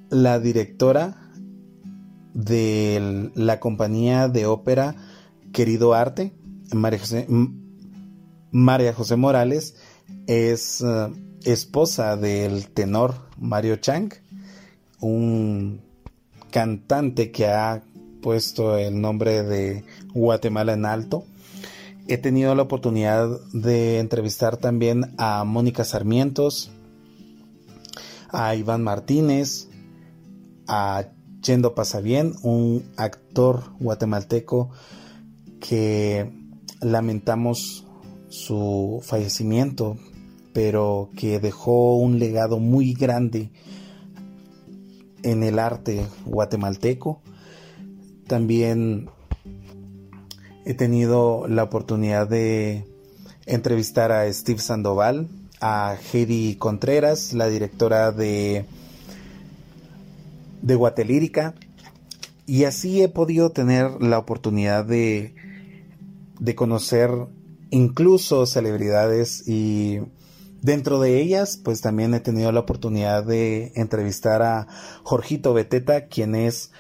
la 0.09 0.39
directora 0.39 1.29
de 2.33 3.29
la 3.35 3.59
compañía 3.59 4.29
de 4.29 4.45
ópera 4.45 4.95
Querido 5.51 5.93
Arte. 5.93 6.33
María 6.73 6.99
José, 6.99 7.27
María 8.51 8.93
José 8.93 9.17
Morales 9.17 9.75
es 10.27 10.81
eh, 10.81 11.09
esposa 11.43 12.15
del 12.15 12.69
tenor 12.69 13.15
Mario 13.37 13.75
Chang, 13.77 14.13
un 15.01 15.81
cantante 16.51 17.31
que 17.31 17.47
ha 17.47 17.83
puesto 18.21 18.77
el 18.77 19.01
nombre 19.01 19.43
de 19.43 19.83
Guatemala 20.13 20.71
en 20.73 20.85
alto. 20.85 21.25
He 22.07 22.17
tenido 22.17 22.55
la 22.55 22.63
oportunidad 22.63 23.29
de 23.53 23.99
entrevistar 23.99 24.57
también 24.57 25.13
a 25.17 25.43
Mónica 25.43 25.83
Sarmientos, 25.83 26.71
a 28.29 28.55
Iván 28.55 28.83
Martínez, 28.83 29.69
a 30.67 31.05
Chendo 31.41 31.75
Pasabien, 31.75 32.33
un 32.43 32.83
actor 32.97 33.73
guatemalteco 33.79 34.71
que 35.59 36.31
lamentamos 36.81 37.85
su 38.29 39.01
fallecimiento, 39.03 39.97
pero 40.53 41.09
que 41.15 41.39
dejó 41.39 41.95
un 41.97 42.19
legado 42.19 42.59
muy 42.59 42.93
grande 42.93 43.51
en 45.23 45.43
el 45.43 45.59
arte 45.59 46.05
guatemalteco. 46.25 47.21
También 48.27 49.09
he 50.65 50.73
tenido 50.73 51.47
la 51.47 51.63
oportunidad 51.63 52.27
de 52.27 52.85
entrevistar 53.45 54.11
a 54.11 54.31
Steve 54.31 54.59
Sandoval, 54.59 55.27
a 55.59 55.95
Heidi 56.11 56.55
Contreras, 56.55 57.33
la 57.33 57.47
directora 57.47 58.11
de, 58.11 58.65
de 60.61 60.75
Guatelírica, 60.75 61.53
y 62.45 62.65
así 62.65 63.01
he 63.01 63.09
podido 63.09 63.51
tener 63.51 64.01
la 64.01 64.17
oportunidad 64.17 64.85
de, 64.85 65.35
de 66.39 66.55
conocer 66.55 67.11
incluso 67.69 68.45
celebridades 68.45 69.47
y 69.47 69.99
Dentro 70.61 70.99
de 70.99 71.19
ellas, 71.19 71.57
pues 71.57 71.81
también 71.81 72.13
he 72.13 72.19
tenido 72.19 72.51
la 72.51 72.59
oportunidad 72.59 73.23
de 73.23 73.71
entrevistar 73.75 74.43
a 74.43 74.67
Jorgito 75.01 75.55
Beteta, 75.55 76.05
quien 76.05 76.35
es 76.35 76.71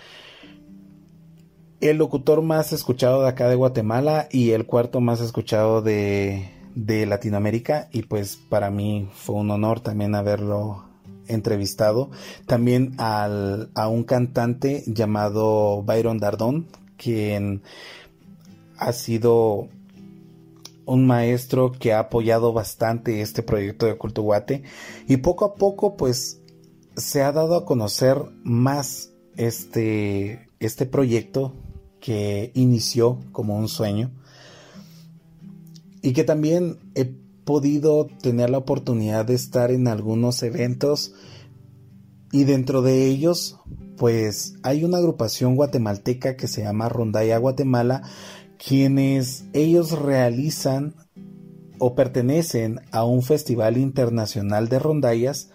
el 1.81 1.97
locutor 1.97 2.41
más 2.43 2.73
escuchado 2.73 3.23
de 3.23 3.29
acá 3.29 3.49
de 3.49 3.55
Guatemala 3.55 4.27
y 4.31 4.51
el 4.51 4.65
cuarto 4.65 5.01
más 5.01 5.19
escuchado 5.19 5.81
de, 5.81 6.49
de 6.75 7.05
Latinoamérica. 7.07 7.89
Y 7.91 8.03
pues 8.03 8.37
para 8.37 8.69
mí 8.69 9.09
fue 9.13 9.35
un 9.35 9.49
honor 9.49 9.79
también 9.79 10.13
haberlo 10.13 10.85
entrevistado. 11.27 12.11
También 12.45 12.93
al, 12.99 13.71
a 13.73 13.87
un 13.87 14.03
cantante 14.03 14.83
llamado 14.85 15.81
Byron 15.81 16.19
Dardón, 16.19 16.67
quien 16.97 17.63
ha 18.77 18.93
sido 18.93 19.67
un 20.85 21.07
maestro 21.07 21.71
que 21.71 21.93
ha 21.93 21.99
apoyado 21.99 22.53
bastante 22.53 23.21
este 23.21 23.43
proyecto 23.43 23.85
de 23.85 23.97
Culto 23.97 24.23
Guate 24.23 24.63
y 25.07 25.17
poco 25.17 25.45
a 25.45 25.55
poco 25.55 25.95
pues 25.95 26.41
se 26.95 27.21
ha 27.21 27.31
dado 27.31 27.55
a 27.55 27.65
conocer 27.65 28.17
más 28.43 29.11
este, 29.37 30.47
este 30.59 30.85
proyecto 30.85 31.53
que 32.01 32.51
inició 32.55 33.19
como 33.31 33.55
un 33.55 33.69
sueño 33.69 34.11
y 36.01 36.13
que 36.13 36.23
también 36.23 36.79
he 36.95 37.05
podido 37.45 38.07
tener 38.21 38.49
la 38.49 38.57
oportunidad 38.57 39.25
de 39.25 39.35
estar 39.35 39.71
en 39.71 39.87
algunos 39.87 40.43
eventos 40.43 41.13
y 42.31 42.43
dentro 42.43 42.81
de 42.81 43.05
ellos 43.05 43.57
pues 43.97 44.55
hay 44.63 44.83
una 44.83 44.97
agrupación 44.97 45.55
guatemalteca 45.55 46.35
que 46.35 46.47
se 46.47 46.63
llama 46.63 46.89
Rondalla 46.89 47.37
Guatemala 47.37 48.01
quienes 48.57 49.45
ellos 49.53 49.91
realizan 49.91 50.95
o 51.77 51.95
pertenecen 51.95 52.81
a 52.91 53.05
un 53.05 53.21
festival 53.21 53.77
internacional 53.77 54.69
de 54.69 54.79
rondallas 54.79 55.49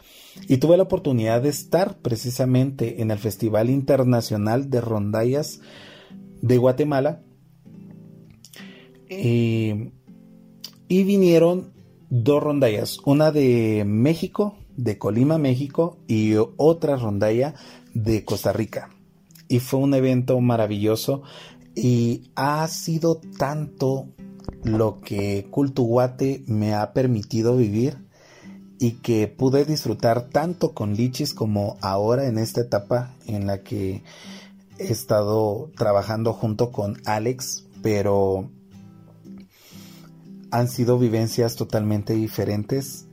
y 0.49 0.59
tuve 0.59 0.77
la 0.77 0.83
oportunidad 0.85 1.43
de 1.43 1.49
estar 1.49 1.99
precisamente 1.99 3.01
en 3.01 3.11
el 3.11 3.19
Festival 3.19 3.71
Internacional 3.71 4.71
de 4.71 4.81
Rondallas 4.81 5.61
de 6.43 6.59
Guatemala 6.59 7.23
y, 9.09 9.93
y 10.89 11.05
vinieron 11.05 11.73
dos 12.11 12.43
rondallas, 12.43 12.99
una 13.05 13.31
de 13.33 13.85
México, 13.87 14.57
de 14.77 14.99
Colima, 14.99 15.39
México 15.39 15.99
y 16.07 16.35
otra 16.57 16.97
rondalla 16.97 17.55
de 17.95 18.25
Costa 18.25 18.53
Rica. 18.53 18.91
Y 19.49 19.61
fue 19.61 19.81
un 19.81 19.95
evento 19.95 20.41
maravilloso 20.41 21.23
y 21.75 22.31
ha 22.35 22.67
sido 22.69 23.21
tanto 23.39 24.09
lo 24.65 25.01
que 25.01 25.47
Cultuguate 25.51 26.43
me 26.47 26.75
ha 26.75 26.93
permitido 26.93 27.57
vivir 27.57 28.07
y 28.79 28.93
que 28.93 29.29
pude 29.29 29.65
disfrutar 29.65 30.29
tanto 30.29 30.75
con 30.75 30.95
Lichis 30.95 31.33
como 31.33 31.77
ahora 31.81 32.27
en 32.27 32.39
esta 32.39 32.61
etapa 32.61 33.15
en 33.27 33.47
la 33.47 33.63
que 33.63 34.03
he 34.79 34.93
estado 34.93 35.71
trabajando 35.77 36.33
junto 36.33 36.73
con 36.73 37.01
Alex, 37.05 37.67
pero 37.83 38.51
han 40.51 40.69
sido 40.69 40.99
vivencias 40.99 41.57
totalmente 41.57 42.15
diferentes, 42.15 43.07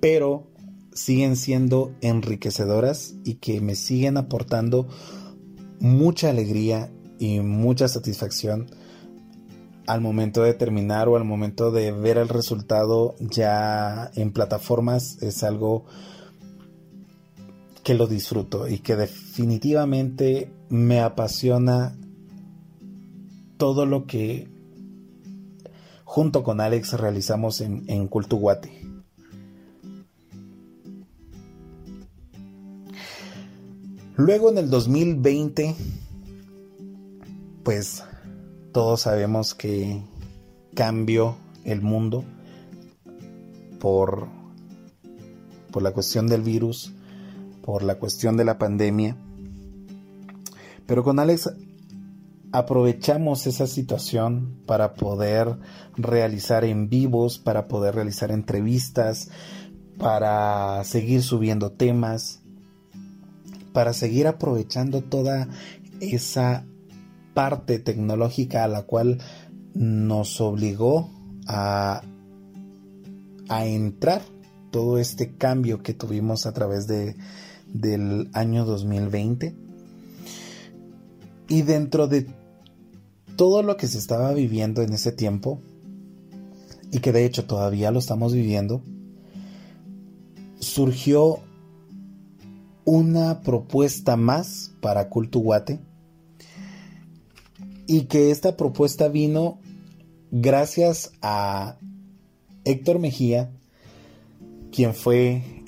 pero 0.00 0.46
siguen 0.92 1.36
siendo 1.36 1.92
enriquecedoras 2.00 3.14
y 3.24 3.34
que 3.34 3.60
me 3.60 3.74
siguen 3.74 4.16
aportando 4.16 4.88
mucha 5.78 6.30
alegría 6.30 6.90
y 7.18 7.40
mucha 7.40 7.88
satisfacción 7.88 8.66
al 9.86 10.00
momento 10.00 10.42
de 10.42 10.54
terminar 10.54 11.08
o 11.08 11.16
al 11.16 11.24
momento 11.24 11.70
de 11.70 11.92
ver 11.92 12.18
el 12.18 12.28
resultado 12.28 13.14
ya 13.20 14.10
en 14.14 14.32
plataformas. 14.32 15.22
Es 15.22 15.44
algo 15.44 15.84
que 17.86 17.94
lo 17.94 18.08
disfruto 18.08 18.66
y 18.66 18.80
que 18.80 18.96
definitivamente 18.96 20.50
me 20.68 20.98
apasiona 20.98 21.96
todo 23.58 23.86
lo 23.86 24.08
que 24.08 24.48
junto 26.02 26.42
con 26.42 26.60
Alex 26.60 26.94
realizamos 26.94 27.60
en, 27.60 27.84
en 27.86 28.08
Cultuguate. 28.08 28.72
Luego 34.16 34.50
en 34.50 34.58
el 34.58 34.68
2020, 34.68 35.76
pues 37.62 38.02
todos 38.72 39.02
sabemos 39.02 39.54
que 39.54 40.02
cambió 40.74 41.36
el 41.62 41.82
mundo 41.82 42.24
por, 43.78 44.26
por 45.70 45.84
la 45.84 45.92
cuestión 45.92 46.26
del 46.26 46.42
virus, 46.42 46.92
por 47.66 47.82
la 47.82 47.96
cuestión 47.96 48.36
de 48.36 48.44
la 48.44 48.58
pandemia. 48.58 49.16
Pero 50.86 51.02
con 51.02 51.18
Alex 51.18 51.50
aprovechamos 52.52 53.46
esa 53.48 53.66
situación 53.66 54.62
para 54.66 54.94
poder 54.94 55.58
realizar 55.96 56.64
en 56.64 56.88
vivos, 56.88 57.38
para 57.40 57.66
poder 57.66 57.96
realizar 57.96 58.30
entrevistas, 58.30 59.30
para 59.98 60.84
seguir 60.84 61.22
subiendo 61.22 61.72
temas, 61.72 62.40
para 63.72 63.92
seguir 63.92 64.28
aprovechando 64.28 65.02
toda 65.02 65.48
esa 66.00 66.64
parte 67.34 67.80
tecnológica 67.80 68.62
a 68.62 68.68
la 68.68 68.82
cual 68.82 69.18
nos 69.74 70.40
obligó 70.40 71.10
a, 71.48 72.00
a 73.48 73.66
entrar 73.66 74.22
todo 74.70 74.98
este 74.98 75.34
cambio 75.34 75.82
que 75.82 75.94
tuvimos 75.94 76.46
a 76.46 76.52
través 76.52 76.86
de, 76.86 77.16
del 77.80 78.28
año 78.32 78.64
2020. 78.64 79.54
Y 81.48 81.62
dentro 81.62 82.08
de 82.08 82.26
todo 83.36 83.62
lo 83.62 83.76
que 83.76 83.86
se 83.86 83.98
estaba 83.98 84.32
viviendo 84.32 84.82
en 84.82 84.92
ese 84.92 85.12
tiempo, 85.12 85.60
y 86.90 87.00
que 87.00 87.12
de 87.12 87.24
hecho 87.24 87.44
todavía 87.44 87.90
lo 87.90 87.98
estamos 87.98 88.32
viviendo, 88.32 88.82
surgió 90.58 91.40
una 92.84 93.42
propuesta 93.42 94.16
más 94.16 94.72
para 94.80 95.08
Cultuguate 95.08 95.80
y 97.86 98.02
que 98.02 98.30
esta 98.30 98.56
propuesta 98.56 99.08
vino 99.08 99.58
gracias 100.30 101.12
a 101.22 101.78
Héctor 102.64 102.98
Mejía, 102.98 103.50
quien 104.72 104.94
fue 104.94 105.64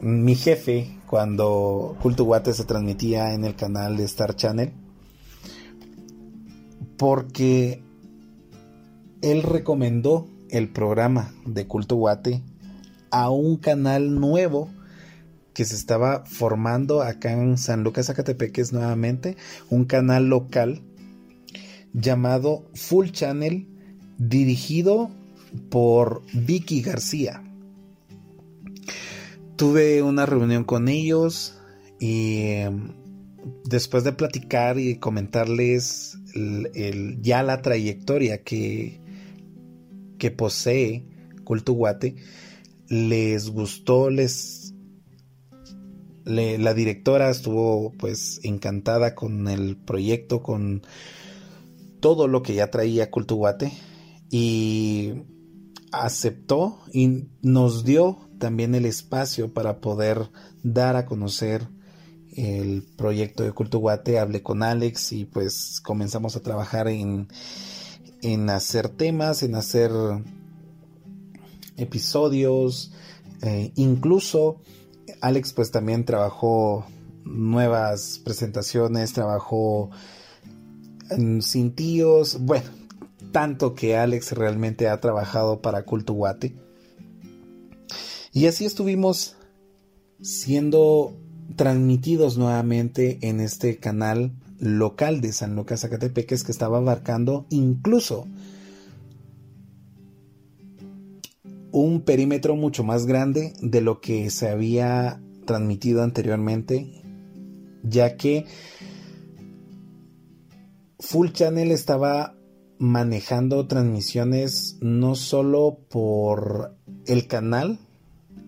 mi 0.00 0.34
jefe 0.34 0.99
cuando 1.10 1.96
Cultuguate 2.00 2.54
se 2.54 2.64
transmitía 2.64 3.34
en 3.34 3.44
el 3.44 3.56
canal 3.56 3.96
de 3.96 4.04
Star 4.04 4.36
Channel, 4.36 4.72
porque 6.96 7.82
él 9.20 9.42
recomendó 9.42 10.28
el 10.50 10.68
programa 10.68 11.34
de 11.44 11.66
Cultuguate 11.66 12.44
a 13.10 13.28
un 13.28 13.56
canal 13.56 14.20
nuevo 14.20 14.70
que 15.52 15.64
se 15.64 15.74
estaba 15.74 16.24
formando 16.26 17.02
acá 17.02 17.32
en 17.32 17.58
San 17.58 17.82
Lucas 17.82 18.06
Zacatepeques 18.06 18.72
nuevamente, 18.72 19.36
un 19.68 19.86
canal 19.86 20.28
local 20.28 20.80
llamado 21.92 22.70
Full 22.74 23.08
Channel 23.08 23.66
dirigido 24.16 25.10
por 25.70 26.22
Vicky 26.32 26.82
García. 26.82 27.49
Tuve 29.60 30.02
una 30.02 30.24
reunión 30.24 30.64
con 30.64 30.88
ellos 30.88 31.54
y 31.98 32.44
em, 32.44 32.94
después 33.66 34.04
de 34.04 34.14
platicar 34.14 34.78
y 34.78 34.96
comentarles 34.96 36.16
ya 37.20 37.42
la 37.42 37.60
trayectoria 37.60 38.42
que, 38.42 39.02
que 40.16 40.30
posee 40.30 41.04
Cultuguate, 41.44 42.16
les 42.88 43.50
gustó, 43.50 44.08
les 44.08 44.72
la 46.24 46.72
directora 46.72 47.28
estuvo 47.28 47.92
pues 47.98 48.40
encantada 48.42 49.14
con 49.14 49.46
el 49.46 49.76
proyecto, 49.76 50.42
con 50.42 50.86
todo 52.00 52.28
lo 52.28 52.42
que 52.42 52.54
ya 52.54 52.70
traía 52.70 53.10
Cultuguate 53.10 53.70
y 54.30 55.12
aceptó 55.92 56.78
y 56.94 57.26
nos 57.42 57.84
dio 57.84 58.29
también 58.40 58.74
el 58.74 58.86
espacio 58.86 59.54
para 59.54 59.80
poder 59.80 60.30
dar 60.64 60.96
a 60.96 61.06
conocer 61.06 61.68
el 62.36 62.82
proyecto 62.96 63.44
de 63.44 63.52
Cultuguate. 63.52 64.18
Hablé 64.18 64.42
con 64.42 64.64
Alex 64.64 65.12
y 65.12 65.26
pues 65.26 65.80
comenzamos 65.80 66.34
a 66.34 66.40
trabajar 66.40 66.88
en, 66.88 67.28
en 68.22 68.50
hacer 68.50 68.88
temas, 68.88 69.44
en 69.44 69.54
hacer 69.54 69.92
episodios, 71.76 72.92
eh, 73.42 73.72
incluso 73.76 74.60
Alex 75.20 75.52
pues 75.52 75.70
también 75.70 76.04
trabajó 76.04 76.84
nuevas 77.24 78.20
presentaciones, 78.22 79.12
trabajó 79.12 79.90
en 81.10 81.42
Sin 81.42 81.74
Tíos, 81.74 82.38
bueno, 82.40 82.70
tanto 83.32 83.74
que 83.74 83.96
Alex 83.96 84.32
realmente 84.32 84.88
ha 84.88 85.00
trabajado 85.00 85.60
para 85.60 85.84
Cultuguate. 85.84 86.54
Y 88.32 88.46
así 88.46 88.64
estuvimos 88.64 89.36
siendo 90.20 91.16
transmitidos 91.56 92.38
nuevamente 92.38 93.18
en 93.22 93.40
este 93.40 93.78
canal 93.78 94.32
local 94.58 95.20
de 95.20 95.32
San 95.32 95.56
Lucas 95.56 95.80
Zacatepeques 95.80 96.44
que 96.44 96.52
estaba 96.52 96.78
abarcando 96.78 97.46
incluso 97.50 98.26
un 101.72 102.02
perímetro 102.02 102.56
mucho 102.56 102.84
más 102.84 103.06
grande 103.06 103.52
de 103.60 103.80
lo 103.80 104.00
que 104.00 104.30
se 104.30 104.48
había 104.48 105.20
transmitido 105.46 106.02
anteriormente, 106.02 107.02
ya 107.82 108.16
que 108.16 108.46
Full 110.98 111.30
Channel 111.30 111.70
estaba 111.70 112.36
manejando 112.78 113.66
transmisiones 113.66 114.78
no 114.80 115.14
solo 115.14 115.78
por 115.88 116.76
el 117.06 117.26
canal 117.26 117.78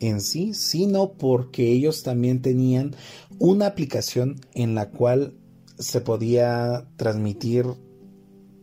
en 0.02 0.20
sí, 0.20 0.52
sino 0.52 1.12
porque 1.12 1.70
ellos 1.70 2.02
también 2.02 2.42
tenían 2.42 2.94
una 3.38 3.66
aplicación 3.66 4.40
en 4.52 4.74
la 4.74 4.90
cual 4.90 5.34
se 5.78 6.00
podía 6.00 6.86
transmitir 6.96 7.66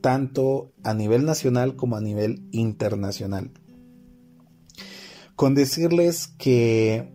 tanto 0.01 0.71
a 0.83 0.93
nivel 0.93 1.25
nacional 1.25 1.75
como 1.75 1.95
a 1.95 2.01
nivel 2.01 2.43
internacional. 2.51 3.51
Con 5.35 5.55
decirles 5.55 6.27
que 6.37 7.09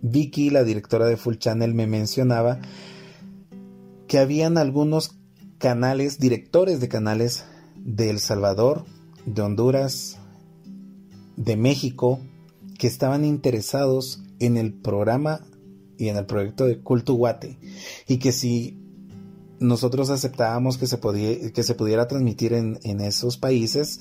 Vicky, 0.00 0.48
la 0.50 0.64
directora 0.64 1.06
de 1.06 1.18
Full 1.18 1.36
Channel, 1.36 1.74
me 1.74 1.86
mencionaba 1.86 2.60
que 4.06 4.18
habían 4.18 4.56
algunos 4.56 5.18
canales, 5.58 6.18
directores 6.18 6.80
de 6.80 6.88
canales 6.88 7.44
de 7.76 8.08
El 8.08 8.18
Salvador, 8.18 8.86
de 9.26 9.42
Honduras, 9.42 10.18
de 11.36 11.56
México, 11.56 12.20
que 12.78 12.86
estaban 12.86 13.24
interesados 13.24 14.22
en 14.38 14.56
el 14.56 14.72
programa 14.72 15.40
y 15.98 16.08
en 16.08 16.16
el 16.16 16.26
proyecto 16.26 16.64
de 16.64 16.80
Culto 16.80 17.14
Guate 17.14 17.58
y 18.06 18.18
que 18.18 18.32
si 18.32 18.78
nosotros 19.58 20.10
aceptábamos 20.10 20.78
que 20.78 20.86
se, 20.86 20.98
podía, 20.98 21.52
que 21.52 21.62
se 21.64 21.74
pudiera 21.74 22.06
transmitir 22.06 22.52
en, 22.52 22.78
en 22.84 23.00
esos 23.00 23.36
países, 23.36 24.00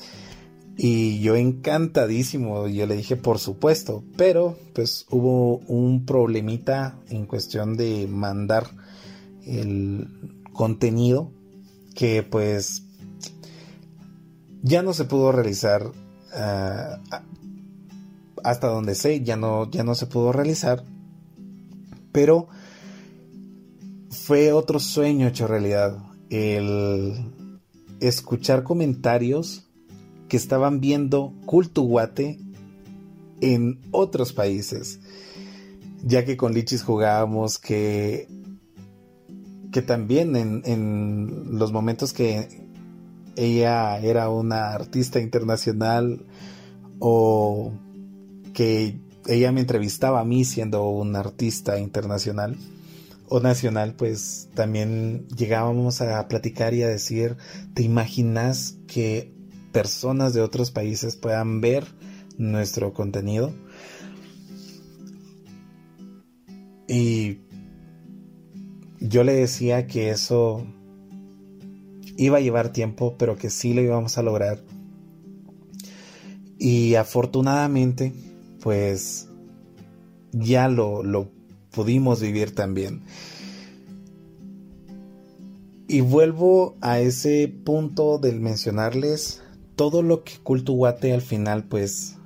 y 0.78 1.20
yo 1.22 1.36
encantadísimo, 1.36 2.68
yo 2.68 2.86
le 2.86 2.96
dije 2.96 3.16
por 3.16 3.40
supuesto, 3.40 4.04
pero 4.16 4.56
pues 4.74 5.08
hubo 5.10 5.58
un 5.68 6.06
problemita 6.06 7.00
en 7.10 7.26
cuestión 7.26 7.76
de 7.76 8.08
mandar 8.08 8.70
el 9.44 10.08
contenido 10.54 11.32
que 11.96 12.22
pues 12.22 12.84
ya 14.62 14.84
no 14.84 14.94
se 14.94 15.06
pudo 15.06 15.32
realizar 15.32 15.92
ah, 16.34 17.00
hasta 18.48 18.68
donde 18.68 18.96
sé, 18.96 19.24
ya 19.24 19.36
no, 19.36 19.70
ya 19.70 19.84
no 19.84 19.94
se 19.94 20.06
pudo 20.06 20.32
realizar, 20.32 20.86
pero 22.14 22.48
fue 24.10 24.54
otro 24.54 24.80
sueño 24.80 25.28
hecho 25.28 25.48
realidad, 25.48 25.98
el 26.30 27.14
escuchar 28.00 28.64
comentarios 28.64 29.68
que 30.30 30.38
estaban 30.38 30.80
viendo 30.80 31.34
Cultuguate 31.46 32.40
en 33.42 33.82
otros 33.92 34.32
países. 34.32 35.02
Ya 36.06 36.24
que 36.24 36.38
con 36.38 36.54
Lichis 36.54 36.84
jugábamos 36.84 37.58
que, 37.58 38.30
que 39.74 39.82
también 39.82 40.38
en, 40.38 40.62
en 40.64 41.60
los 41.60 41.74
momentos 41.74 42.14
que 42.14 42.48
ella 43.36 44.00
era 44.00 44.30
una 44.30 44.70
artista 44.70 45.20
internacional 45.20 46.26
o 47.00 47.74
que 48.58 49.00
ella 49.28 49.52
me 49.52 49.62
entrevistaba 49.62 50.20
a 50.20 50.26
mí 50.26 50.44
siendo 50.44 50.90
un 50.90 51.16
artista 51.16 51.78
internacional 51.78 52.58
o 53.30 53.40
nacional, 53.40 53.94
pues 53.94 54.50
también 54.56 55.28
llegábamos 55.28 56.02
a 56.02 56.28
platicar 56.28 56.74
y 56.74 56.82
a 56.82 56.88
decir, 56.88 57.38
¿te 57.76 57.84
imaginas 57.84 58.80
que 58.88 59.32
personas 59.72 60.34
de 60.34 60.42
otros 60.42 60.72
países 60.72 61.18
puedan 61.18 61.62
ver 61.62 61.86
nuestro 62.40 62.94
contenido? 62.94 63.54
Y 66.88 67.42
yo 69.00 69.24
le 69.24 69.34
decía 69.34 69.86
que 69.86 70.10
eso 70.10 70.66
iba 72.18 72.38
a 72.38 72.42
llevar 72.42 72.72
tiempo, 72.72 73.18
pero 73.20 73.38
que 73.38 73.52
sí 73.52 73.76
lo 73.76 73.82
íbamos 73.82 74.18
a 74.18 74.24
lograr. 74.24 74.64
Y 76.58 76.96
afortunadamente, 76.96 78.14
pues 78.68 79.30
ya 80.34 80.68
lo, 80.68 81.02
lo 81.02 81.32
pudimos 81.72 82.20
vivir 82.20 82.54
también. 82.54 83.02
Y 85.88 86.02
vuelvo 86.02 86.76
a 86.82 87.00
ese 87.00 87.48
punto 87.48 88.18
del 88.18 88.42
mencionarles 88.42 89.42
todo 89.78 90.02
lo 90.02 90.26
que 90.26 90.34
Cultuguate 90.44 91.14
al 91.14 91.22
final 91.22 91.64
pues 91.64 92.18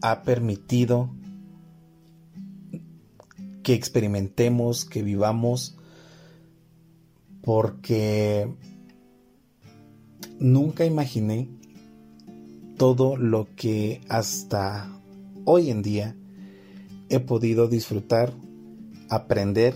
ha 0.00 0.22
permitido 0.22 1.10
que 3.64 3.74
experimentemos, 3.74 4.84
que 4.84 5.02
vivamos, 5.02 5.76
porque 7.42 8.48
nunca 10.38 10.84
imaginé 10.84 11.48
todo 12.76 13.16
lo 13.16 13.48
que 13.56 14.02
hasta 14.08 14.99
hoy 15.50 15.70
en 15.70 15.82
día 15.82 16.14
he 17.08 17.18
podido 17.18 17.66
disfrutar 17.66 18.32
aprender, 19.08 19.74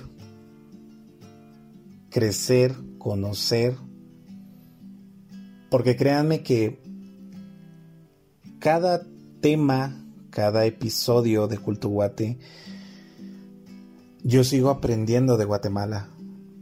crecer, 2.10 2.76
conocer. 2.98 3.76
Porque 5.70 5.96
créanme 5.96 6.44
que 6.44 6.80
cada 8.60 9.04
tema, 9.40 10.06
cada 10.30 10.64
episodio 10.64 11.48
de 11.48 11.58
Cultuguate, 11.58 12.38
yo 14.22 14.44
sigo 14.44 14.70
aprendiendo 14.70 15.36
de 15.36 15.44
Guatemala. 15.44 16.08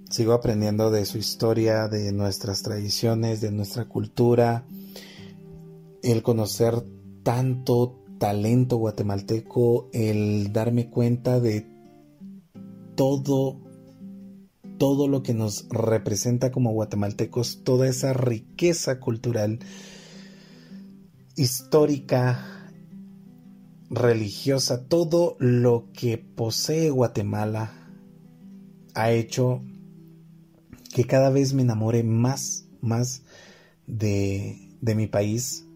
Sigo 0.09 0.33
aprendiendo 0.33 0.91
de 0.91 1.05
su 1.05 1.19
historia, 1.19 1.89
de 1.89 2.13
nuestras 2.13 2.63
tradiciones, 2.63 3.43
de 3.43 3.51
nuestra 3.51 3.85
cultura. 3.85 4.65
El 6.03 6.23
conocer 6.23 6.83
tanto 7.23 8.02
talento 8.23 8.77
guatemalteco, 8.77 9.91
el 9.93 10.53
darme 10.53 10.89
cuenta 10.89 11.41
de 11.41 11.67
todo, 12.95 13.61
todo 14.79 15.09
lo 15.09 15.25
que 15.25 15.35
nos 15.35 15.69
representa 15.71 16.53
como 16.53 16.71
guatemaltecos, 16.71 17.65
toda 17.65 17.89
esa 17.89 18.13
riqueza 18.13 19.01
cultural, 19.01 19.59
histórica, 21.35 22.71
religiosa, 23.91 24.87
todo 24.87 25.35
lo 25.41 25.89
que 25.93 26.17
posee 26.17 26.91
Guatemala 26.91 27.73
ha 28.95 29.11
hecho 29.11 29.63
que 30.95 31.07
cada 31.09 31.31
vez 31.31 31.55
me 31.55 31.63
enamore 31.63 32.05
más, 32.05 32.69
más 32.81 33.25
de, 33.89 34.77
de 34.81 34.95
mi 34.95 35.09
país. 35.09 35.67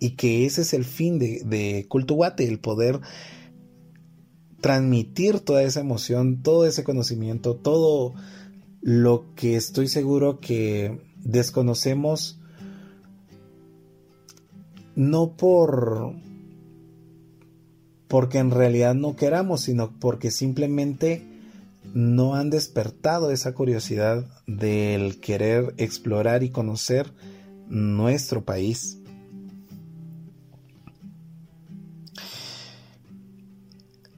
Y 0.00 0.10
que 0.10 0.46
ese 0.46 0.62
es 0.62 0.74
el 0.74 0.84
fin 0.84 1.18
de, 1.18 1.42
de 1.44 1.86
Cultuguate, 1.88 2.46
el 2.46 2.60
poder 2.60 3.00
transmitir 4.60 5.40
toda 5.40 5.62
esa 5.62 5.80
emoción, 5.80 6.42
todo 6.42 6.66
ese 6.66 6.84
conocimiento, 6.84 7.56
todo 7.56 8.14
lo 8.80 9.34
que 9.34 9.56
estoy 9.56 9.88
seguro 9.88 10.40
que 10.40 11.00
desconocemos 11.24 12.40
no 14.94 15.36
por 15.36 16.14
porque 18.08 18.38
en 18.38 18.50
realidad 18.50 18.94
no 18.94 19.16
queramos, 19.16 19.60
sino 19.60 19.92
porque 20.00 20.30
simplemente 20.30 21.22
no 21.94 22.34
han 22.34 22.50
despertado 22.50 23.30
esa 23.30 23.52
curiosidad 23.54 24.26
del 24.46 25.20
querer 25.20 25.74
explorar 25.76 26.42
y 26.42 26.50
conocer 26.50 27.12
nuestro 27.68 28.44
país. 28.44 28.97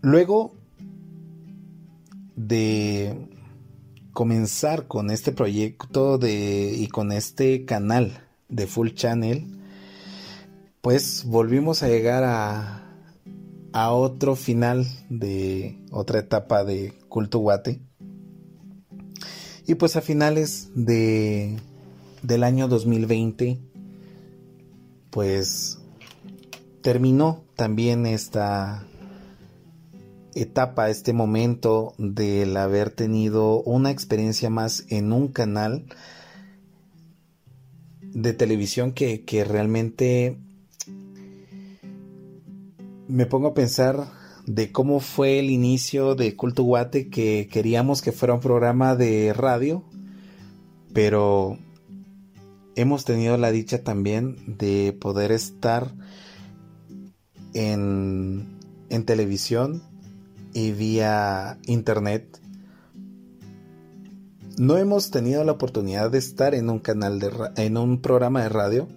Luego 0.02 0.54
de 2.36 3.28
comenzar 4.12 4.86
con 4.86 5.10
este 5.10 5.32
proyecto 5.32 6.16
de, 6.18 6.74
y 6.76 6.88
con 6.88 7.12
este 7.12 7.64
canal 7.64 8.22
de 8.48 8.66
Full 8.66 8.90
Channel, 8.94 9.46
pues 10.80 11.24
volvimos 11.24 11.82
a 11.82 11.88
llegar 11.88 12.24
a, 12.24 12.82
a 13.72 13.92
otro 13.92 14.36
final 14.36 14.86
de 15.10 15.78
otra 15.90 16.20
etapa 16.20 16.64
de 16.64 16.94
Culto 17.08 17.38
Guate. 17.38 17.80
Y 19.66 19.74
pues 19.74 19.96
a 19.96 20.00
finales 20.00 20.70
de, 20.74 21.58
del 22.22 22.42
año 22.42 22.68
2020, 22.68 23.60
pues 25.10 25.78
terminó 26.82 27.44
también 27.54 28.06
esta 28.06 28.86
etapa, 30.34 30.90
este 30.90 31.12
momento 31.12 31.94
del 31.98 32.56
haber 32.56 32.90
tenido 32.90 33.62
una 33.62 33.90
experiencia 33.90 34.50
más 34.50 34.84
en 34.88 35.12
un 35.12 35.28
canal 35.28 35.84
de 38.02 38.32
televisión 38.32 38.92
que, 38.92 39.44
realmente 39.46 40.38
me 43.08 43.26
pongo 43.26 43.48
a 43.48 43.54
pensar 43.54 44.06
de 44.46 44.72
cómo 44.72 45.00
fue 45.00 45.38
el 45.38 45.50
inicio 45.50 46.14
de 46.14 46.36
Culto 46.36 46.62
Guate, 46.62 47.08
que 47.08 47.48
queríamos 47.50 48.02
que 48.02 48.12
fuera 48.12 48.34
un 48.34 48.40
programa 48.40 48.96
de 48.96 49.32
radio, 49.32 49.84
pero 50.92 51.58
hemos 52.76 53.04
tenido 53.04 53.36
la 53.36 53.50
dicha 53.50 53.82
también 53.82 54.36
de 54.46 54.92
poder 54.92 55.32
estar 55.32 55.92
en, 57.52 58.58
en 58.88 59.04
televisión 59.04 59.89
y 60.52 60.72
vía 60.72 61.58
internet. 61.66 62.40
No 64.58 64.76
hemos 64.76 65.10
tenido 65.10 65.44
la 65.44 65.52
oportunidad 65.52 66.10
de 66.10 66.18
estar 66.18 66.54
en 66.54 66.68
un 66.68 66.80
canal 66.80 67.18
de 67.18 67.30
en 67.56 67.76
un 67.76 68.00
programa 68.00 68.42
de 68.42 68.48
radio, 68.48 68.88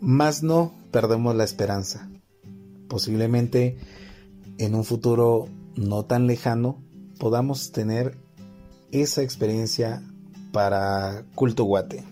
más 0.00 0.42
no 0.42 0.72
perdemos 0.90 1.34
la 1.34 1.44
esperanza. 1.44 2.08
Posiblemente 2.88 3.76
en 4.58 4.74
un 4.74 4.84
futuro 4.84 5.48
no 5.74 6.04
tan 6.04 6.26
lejano 6.26 6.82
podamos 7.18 7.72
tener 7.72 8.16
esa 8.92 9.22
experiencia 9.22 10.02
para 10.52 11.24
Culto 11.34 11.64
Guate. 11.64 12.04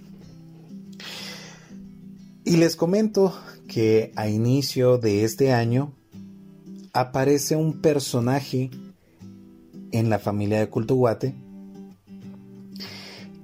Y 2.45 2.57
les 2.57 2.77
comento 2.77 3.35
que 3.69 4.13
a 4.17 4.29
inicio 4.29 4.99
de 4.99 5.25
este 5.25 5.53
año 5.53 5.95
aparece 6.95 7.57
un 7.57 7.81
personaje 7.81 8.71
en 9.91 10.09
la 10.09 10.19
familia 10.19 10.61
de 10.61 10.71
Cultuguate 10.71 11.35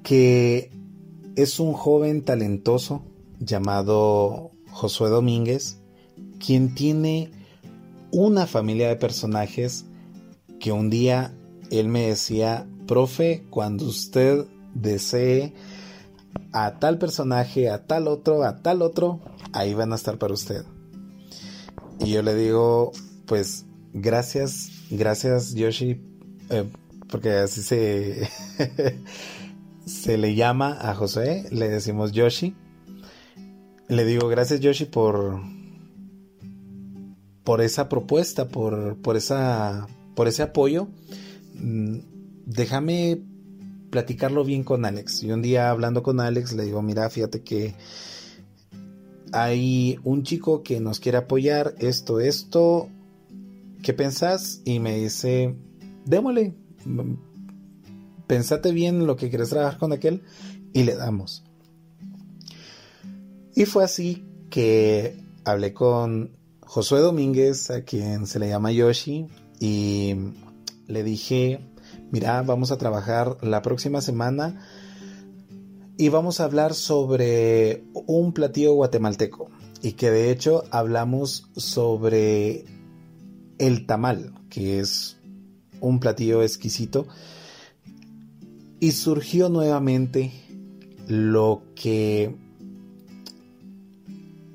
que 0.05 0.71
es 1.37 1.61
un 1.61 1.73
joven 1.73 2.23
talentoso 2.25 3.05
llamado 3.39 4.53
Josué 4.71 5.11
Domínguez, 5.11 5.79
quien 6.39 6.75
tiene 6.75 7.31
una 8.13 8.47
familia 8.47 8.89
de 8.89 8.97
personajes 8.97 9.85
que 10.59 10.73
un 10.73 10.91
día 10.91 11.35
él 11.71 11.89
me 11.89 12.07
decía, 12.07 12.67
profe, 12.87 13.47
cuando 13.51 13.85
usted 13.85 14.47
desee 14.75 15.55
a 16.53 16.79
tal 16.79 16.99
personaje, 16.99 17.69
a 17.69 17.87
tal 17.87 18.09
otro, 18.09 18.43
a 18.43 18.63
tal 18.63 18.83
otro, 18.83 19.21
ahí 19.53 19.75
van 19.75 19.93
a 19.93 19.97
estar 19.97 20.19
para 20.19 20.35
usted. 20.35 20.65
Y 22.01 22.13
yo 22.13 22.23
le 22.23 22.35
digo, 22.35 22.93
pues 23.31 23.65
gracias, 23.93 24.73
gracias 24.91 25.55
Yoshi, 25.55 26.01
eh, 26.51 26.65
porque 27.09 27.31
así 27.31 27.63
se, 27.63 28.29
se 29.87 30.19
le 30.19 30.35
llama 30.35 30.77
a 30.81 30.97
José, 30.97 31.47
le 31.53 31.69
decimos 31.69 32.11
Yoshi. 32.11 32.57
Le 33.87 34.05
digo 34.05 34.27
gracias 34.27 34.59
Yoshi 34.59 34.85
por, 34.85 35.41
por 37.45 37.61
esa 37.61 37.89
propuesta, 37.89 38.49
por, 38.49 38.97
por, 38.97 39.17
esa, 39.17 39.87
por 40.17 40.27
ese 40.27 40.43
apoyo. 40.43 40.89
Mm, 41.55 41.99
déjame 42.47 43.23
platicarlo 43.91 44.43
bien 44.43 44.65
con 44.65 44.85
Alex. 44.85 45.23
Y 45.23 45.31
un 45.31 45.41
día 45.41 45.71
hablando 45.71 46.03
con 46.03 46.19
Alex 46.19 46.53
le 46.55 46.65
digo, 46.65 46.83
mira, 46.83 47.09
fíjate 47.09 47.43
que 47.43 47.77
hay 49.31 50.01
un 50.03 50.25
chico 50.25 50.65
que 50.65 50.81
nos 50.81 50.99
quiere 50.99 51.19
apoyar, 51.19 51.77
esto, 51.79 52.19
esto, 52.19 52.89
¿qué 53.83 53.93
pensás? 53.93 54.63
Y 54.65 54.81
me 54.81 54.97
dice, 54.97 55.55
démosle, 56.05 56.55
pensate 58.27 58.73
bien 58.73 59.07
lo 59.07 59.17
que 59.17 59.29
quieres 59.29 59.51
trabajar 59.51 59.79
con 59.79 59.93
aquel 59.93 60.23
y 60.73 60.85
le 60.85 60.95
damos. 60.95 61.45
Y 63.55 63.65
fue 63.65 63.85
así 63.85 64.25
que 64.51 65.17
hablé 65.45 65.73
con 65.73 66.37
Josué 66.61 67.01
Domínguez, 67.01 67.71
a 67.71 67.83
quien 67.83 68.27
se 68.27 68.39
le 68.39 68.49
llama 68.49 68.73
Yoshi, 68.73 69.27
y 69.59 70.15
le 70.87 71.03
dije, 71.03 71.61
mira, 72.11 72.43
vamos 72.43 72.71
a 72.71 72.79
trabajar 72.79 73.37
la 73.43 73.63
próxima 73.63 74.01
semana 74.01 74.67
y 75.97 76.09
vamos 76.09 76.41
a 76.41 76.45
hablar 76.45 76.75
sobre 76.75 77.85
un 77.93 78.33
platillo 78.33 78.73
guatemalteco 78.73 79.51
y 79.83 79.93
que 79.93 80.11
de 80.11 80.31
hecho 80.31 80.65
hablamos 80.71 81.51
sobre 81.57 82.65
el 83.61 83.87
tamal, 83.87 84.33
que 84.49 84.81
es 84.81 85.19
un 85.81 86.01
platillo 86.01 86.43
exquisito. 86.43 87.07
Y 88.81 88.93
surgió 88.93 89.51
nuevamente 89.51 90.33
lo 91.07 91.63
que 91.75 92.35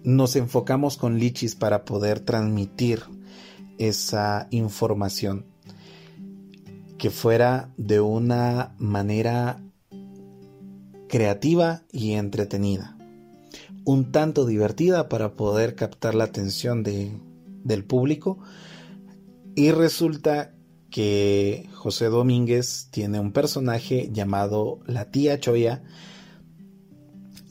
nos 0.03 0.35
enfocamos 0.35 0.97
con 0.97 1.19
Lichis 1.19 1.55
para 1.55 1.85
poder 1.85 2.19
transmitir 2.19 3.03
esa 3.77 4.47
información 4.49 5.45
que 6.97 7.11
fuera 7.11 7.71
de 7.77 7.99
una 7.99 8.73
manera 8.79 9.61
creativa 11.07 11.83
y 11.91 12.13
entretenida, 12.13 12.97
un 13.83 14.11
tanto 14.11 14.47
divertida 14.47 15.09
para 15.09 15.33
poder 15.33 15.75
captar 15.75 16.15
la 16.15 16.23
atención 16.23 16.83
del 16.83 17.83
público 17.83 18.39
y 19.55 19.71
resulta 19.71 20.53
que 20.89 21.69
José 21.73 22.05
Domínguez 22.05 22.89
tiene 22.91 23.19
un 23.19 23.31
personaje 23.31 24.09
llamado 24.11 24.79
la 24.85 25.11
tía 25.11 25.39
Choya. 25.39 25.83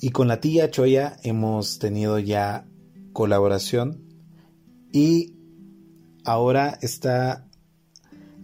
Y 0.00 0.10
con 0.10 0.28
la 0.28 0.40
tía 0.40 0.70
Choya 0.70 1.16
hemos 1.22 1.78
tenido 1.78 2.18
ya 2.18 2.66
colaboración. 3.12 4.02
Y 4.92 5.34
ahora 6.24 6.78
está 6.82 7.48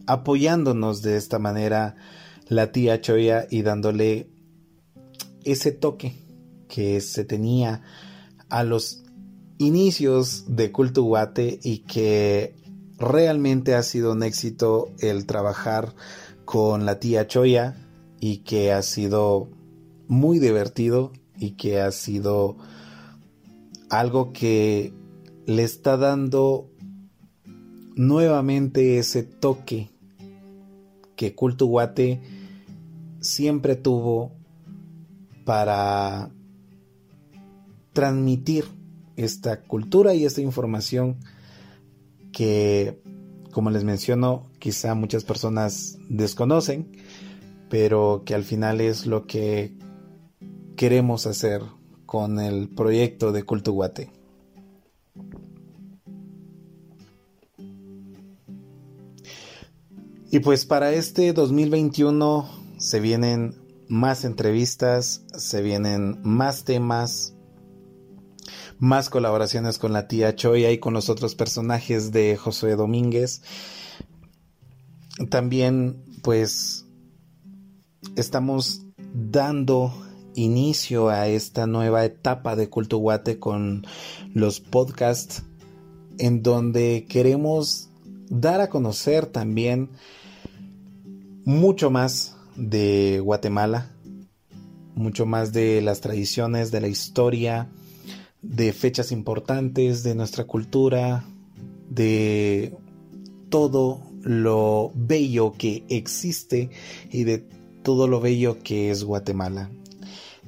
apoyándonos 0.07 1.03
de 1.03 1.17
esta 1.17 1.39
manera 1.39 1.97
la 2.49 2.73
tía 2.73 3.01
Choya 3.01 3.47
y 3.51 3.63
dándole 3.63 4.31
ese 5.45 5.73
toque 5.73 6.15
que 6.69 7.01
se 7.01 7.25
tenía 7.25 7.83
a 8.49 8.65
los 8.65 9.03
inicios 9.59 10.45
de 10.49 10.73
Culto 10.73 11.03
Guate 11.03 11.61
y 11.63 11.81
que 11.81 12.60
realmente 13.01 13.75
ha 13.75 13.83
sido 13.83 14.13
un 14.13 14.23
éxito 14.23 14.93
el 15.01 15.25
trabajar 15.25 15.95
con 16.45 16.85
la 16.85 17.01
tía 17.01 17.27
Choya 17.27 17.75
y 18.21 18.39
que 18.39 18.73
ha 18.73 18.83
sido 18.83 19.49
muy 20.07 20.39
divertido 20.39 21.13
y 21.39 21.53
que 21.53 21.81
ha 21.81 21.91
sido 21.93 22.59
algo 23.89 24.33
que 24.33 24.93
le 25.47 25.63
está 25.63 25.97
dando 25.97 26.69
nuevamente 27.97 28.99
ese 28.99 29.23
toque 29.23 29.91
que 31.17 31.35
Culto 31.35 31.67
Guate 31.67 32.21
siempre 33.21 33.77
tuvo 33.77 34.33
para 35.47 36.31
transmitir 37.95 38.67
esta 39.17 39.63
cultura 39.63 40.15
y 40.15 40.27
esta 40.27 40.43
información 40.43 41.17
que, 42.33 43.01
como 43.53 43.71
les 43.71 43.85
menciono, 43.85 44.51
quizá 44.59 44.95
muchas 44.95 45.25
personas 45.25 45.99
desconocen, 46.09 46.91
pero 47.69 48.23
que 48.25 48.35
al 48.35 48.45
final 48.45 48.81
es 48.81 49.07
lo 49.07 49.27
que 49.27 49.77
queremos 50.77 51.27
hacer 51.27 51.63
con 52.07 52.41
el 52.41 52.69
proyecto 52.69 53.33
de 53.33 53.45
Culto 53.45 53.73
Guate. 53.73 54.11
Y 60.33 60.39
pues 60.41 60.65
para 60.65 60.93
este 60.93 61.33
2021 61.33 62.49
se 62.79 63.01
vienen 63.01 63.57
más 63.89 64.25
entrevistas, 64.25 65.25
se 65.37 65.61
vienen 65.61 66.21
más 66.23 66.65
temas, 66.65 67.35
más 68.81 69.11
colaboraciones 69.11 69.79
con 69.79 69.93
la 69.93 70.09
tía 70.09 70.35
Choya 70.35 70.73
y 70.73 70.79
con 70.79 70.95
los 70.95 71.09
otros 71.11 71.35
personajes 71.35 72.11
de 72.13 72.37
Josué 72.37 72.75
Domínguez. 72.75 73.43
También 75.29 76.03
pues 76.23 76.87
estamos 78.17 78.87
dando 79.13 79.93
inicio 80.35 81.11
a 81.11 81.29
esta 81.29 81.67
nueva 81.67 82.05
etapa 82.05 82.57
de 82.57 82.71
Culto 82.71 82.99
Guate 82.99 83.39
con 83.39 83.87
los 84.33 84.61
podcasts 84.61 85.43
en 86.19 86.43
donde 86.43 87.07
queremos 87.09 87.91
dar 88.31 88.63
a 88.63 88.71
conocer 88.71 89.27
también 89.27 89.91
mucho 91.45 91.91
más 91.91 92.37
de 92.57 93.21
Guatemala, 93.23 93.91
mucho 94.95 95.27
más 95.27 95.53
de 95.53 95.83
las 95.83 96.01
tradiciones, 96.01 96.71
de 96.71 96.81
la 96.81 96.89
historia, 96.89 97.69
de 98.43 98.73
fechas 98.73 99.13
importantes, 99.13 100.03
de 100.03 100.15
nuestra 100.15 100.45
cultura, 100.45 101.25
de 101.89 102.77
todo 103.49 104.03
lo 104.23 104.93
bello 104.95 105.53
que 105.53 105.85
existe 105.89 106.71
y 107.11 107.25
de 107.25 107.39
todo 107.83 108.07
lo 108.07 108.21
bello 108.21 108.59
que 108.63 108.91
es 108.91 109.05
Guatemala. 109.05 109.71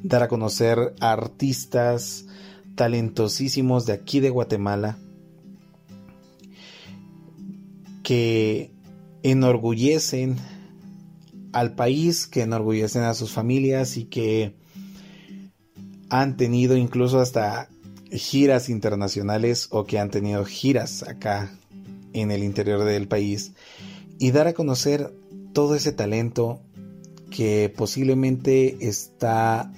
Dar 0.02 0.22
a 0.22 0.28
conocer 0.28 0.94
artistas 1.00 2.26
talentosísimos 2.74 3.86
de 3.86 3.92
aquí 3.92 4.20
de 4.20 4.30
Guatemala 4.30 4.98
que 8.02 8.72
enorgullecen 9.22 10.36
al 11.52 11.74
país, 11.74 12.26
que 12.26 12.42
enorgullecen 12.42 13.02
a 13.02 13.14
sus 13.14 13.30
familias 13.30 13.96
y 13.96 14.04
que 14.04 14.56
han 16.08 16.36
tenido 16.36 16.76
incluso 16.76 17.20
hasta 17.20 17.68
giras 18.12 18.68
internacionales 18.68 19.68
o 19.70 19.84
que 19.84 19.98
han 19.98 20.10
tenido 20.10 20.44
giras 20.44 21.02
acá 21.02 21.50
en 22.12 22.30
el 22.30 22.44
interior 22.44 22.84
del 22.84 23.08
país 23.08 23.52
y 24.18 24.30
dar 24.30 24.46
a 24.46 24.52
conocer 24.52 25.12
todo 25.52 25.74
ese 25.74 25.92
talento 25.92 26.60
que 27.30 27.72
posiblemente 27.74 28.86
está 28.86 29.72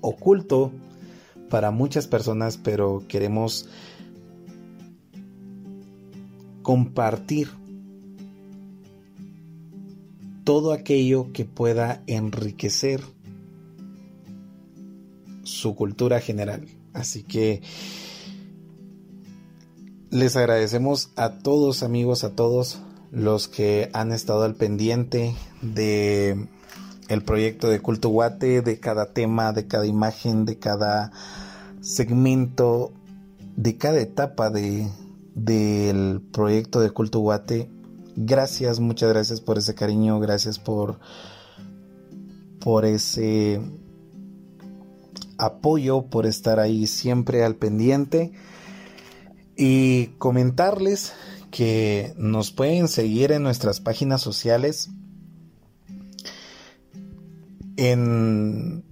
oculto 0.00 0.72
para 1.48 1.72
muchas 1.72 2.06
personas, 2.06 2.56
pero 2.56 3.04
queremos 3.08 3.68
compartir 6.62 7.48
todo 10.44 10.72
aquello 10.72 11.32
que 11.32 11.44
pueda 11.44 12.02
enriquecer 12.06 13.02
su 15.42 15.74
cultura 15.74 16.20
general. 16.20 16.66
Así 16.92 17.22
que 17.22 17.62
les 20.10 20.36
agradecemos 20.36 21.10
a 21.16 21.38
todos 21.38 21.82
amigos, 21.82 22.24
a 22.24 22.30
todos 22.30 22.80
los 23.12 23.48
que 23.48 23.90
han 23.92 24.12
estado 24.12 24.42
al 24.42 24.54
pendiente 24.54 25.34
de 25.62 26.48
el 27.08 27.24
proyecto 27.24 27.68
de 27.68 27.80
Culto 27.80 28.08
Guate, 28.08 28.62
de 28.62 28.78
cada 28.78 29.12
tema, 29.12 29.52
de 29.52 29.66
cada 29.66 29.86
imagen, 29.86 30.44
de 30.44 30.58
cada 30.58 31.10
segmento, 31.80 32.92
de 33.56 33.76
cada 33.76 34.00
etapa 34.00 34.50
de, 34.50 34.88
del 35.34 36.20
proyecto 36.32 36.80
de 36.80 36.90
Culto 36.90 37.18
Guate. 37.18 37.68
Gracias, 38.16 38.80
muchas 38.80 39.08
gracias 39.08 39.40
por 39.40 39.58
ese 39.58 39.74
cariño, 39.74 40.20
gracias 40.20 40.58
por, 40.58 41.00
por 42.60 42.84
ese 42.84 43.60
apoyo, 45.44 46.02
por 46.02 46.26
estar 46.26 46.60
ahí 46.60 46.86
siempre 46.86 47.44
al 47.44 47.56
pendiente 47.56 48.32
y 49.56 50.06
comentarles 50.18 51.12
que 51.50 52.14
nos 52.16 52.52
pueden 52.52 52.88
seguir 52.88 53.32
en 53.32 53.42
nuestras 53.42 53.80
páginas 53.80 54.20
sociales 54.20 54.90
en 57.80 58.84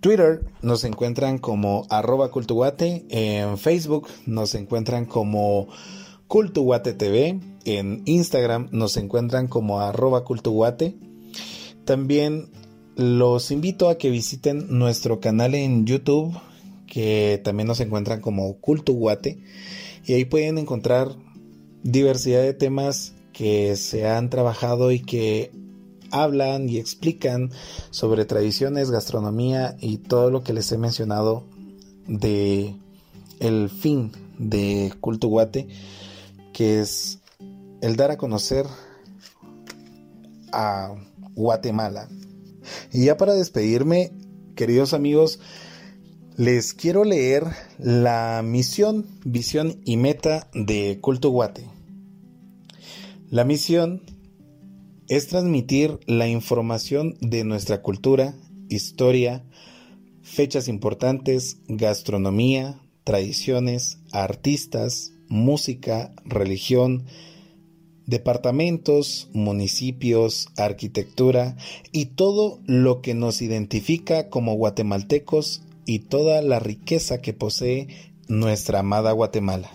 Twitter 0.00 0.44
nos 0.62 0.84
encuentran 0.84 1.38
como 1.38 1.86
arroba 1.88 2.30
cultuguate, 2.30 3.06
en 3.08 3.56
Facebook 3.56 4.08
nos 4.26 4.54
encuentran 4.54 5.06
como 5.06 5.68
cultuguate 6.26 6.92
TV, 6.92 7.40
en 7.64 8.02
Instagram 8.04 8.68
nos 8.72 8.96
encuentran 8.98 9.48
como 9.48 9.80
arroba 9.80 10.24
cultuguate. 10.24 10.98
También 11.86 12.50
los 12.98 13.52
invito 13.52 13.88
a 13.88 13.96
que 13.96 14.10
visiten 14.10 14.76
nuestro 14.76 15.20
canal 15.20 15.54
en 15.54 15.86
YouTube, 15.86 16.36
que 16.88 17.40
también 17.44 17.68
nos 17.68 17.78
encuentran 17.78 18.20
como 18.20 18.56
Culto 18.58 18.92
Guate. 18.92 19.38
Y 20.04 20.14
ahí 20.14 20.24
pueden 20.24 20.58
encontrar 20.58 21.14
diversidad 21.84 22.42
de 22.42 22.54
temas 22.54 23.14
que 23.32 23.76
se 23.76 24.08
han 24.08 24.30
trabajado 24.30 24.90
y 24.90 24.98
que 24.98 25.52
hablan 26.10 26.68
y 26.68 26.78
explican 26.78 27.52
sobre 27.90 28.24
tradiciones, 28.24 28.90
gastronomía 28.90 29.76
y 29.78 29.98
todo 29.98 30.32
lo 30.32 30.42
que 30.42 30.52
les 30.52 30.72
he 30.72 30.78
mencionado 30.78 31.44
de 32.08 32.74
el 33.38 33.70
fin 33.70 34.10
de 34.40 34.92
Culto 35.00 35.28
Guate, 35.28 35.68
que 36.52 36.80
es 36.80 37.20
el 37.80 37.94
dar 37.94 38.10
a 38.10 38.16
conocer 38.16 38.66
a 40.50 40.96
Guatemala. 41.36 42.08
Y 42.92 43.06
ya 43.06 43.16
para 43.16 43.34
despedirme, 43.34 44.12
queridos 44.54 44.94
amigos, 44.94 45.40
les 46.36 46.72
quiero 46.72 47.04
leer 47.04 47.44
la 47.78 48.42
misión, 48.44 49.06
visión 49.24 49.80
y 49.84 49.96
meta 49.96 50.48
de 50.54 50.98
Culto 51.00 51.30
Guate. 51.30 51.66
La 53.30 53.44
misión 53.44 54.02
es 55.08 55.26
transmitir 55.26 55.98
la 56.06 56.28
información 56.28 57.16
de 57.20 57.44
nuestra 57.44 57.82
cultura, 57.82 58.34
historia, 58.68 59.44
fechas 60.22 60.68
importantes, 60.68 61.58
gastronomía, 61.66 62.80
tradiciones, 63.04 63.98
artistas, 64.12 65.12
música, 65.28 66.12
religión, 66.24 67.06
departamentos, 68.08 69.28
municipios, 69.34 70.48
arquitectura 70.56 71.56
y 71.92 72.06
todo 72.06 72.58
lo 72.64 73.02
que 73.02 73.12
nos 73.12 73.42
identifica 73.42 74.30
como 74.30 74.54
guatemaltecos 74.54 75.60
y 75.84 75.98
toda 76.00 76.40
la 76.40 76.58
riqueza 76.58 77.20
que 77.20 77.34
posee 77.34 77.88
nuestra 78.26 78.78
amada 78.78 79.12
Guatemala. 79.12 79.70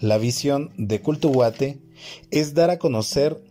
La 0.00 0.16
visión 0.16 0.70
de 0.78 1.02
Cultuguate 1.02 1.78
es 2.30 2.54
dar 2.54 2.70
a 2.70 2.78
conocer 2.78 3.42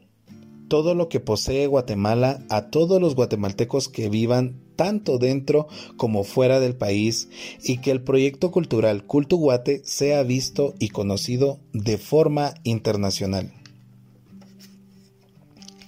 todo 0.67 0.95
lo 0.95 1.09
que 1.09 1.19
posee 1.19 1.67
Guatemala 1.67 2.43
a 2.49 2.71
todos 2.71 2.99
los 2.99 3.13
guatemaltecos 3.13 3.87
que 3.87 4.09
vivan 4.09 4.61
tanto 4.79 5.17
dentro 5.17 5.67
como 5.97 6.23
fuera 6.23 6.61
del 6.61 6.73
país 6.73 7.27
y 7.61 7.79
que 7.79 7.91
el 7.91 8.01
proyecto 8.01 8.49
cultural 8.49 9.03
Cultuguate 9.05 9.81
sea 9.83 10.23
visto 10.23 10.73
y 10.79 10.87
conocido 10.87 11.59
de 11.73 11.97
forma 11.97 12.53
internacional. 12.63 13.51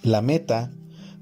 La 0.04 0.22
meta 0.22 0.74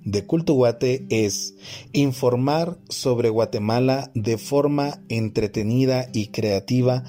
de 0.03 0.25
Cultuguate 0.25 1.05
es 1.11 1.53
informar 1.93 2.79
sobre 2.89 3.29
Guatemala 3.29 4.09
de 4.15 4.39
forma 4.39 5.03
entretenida 5.07 6.09
y 6.11 6.29
creativa, 6.29 7.03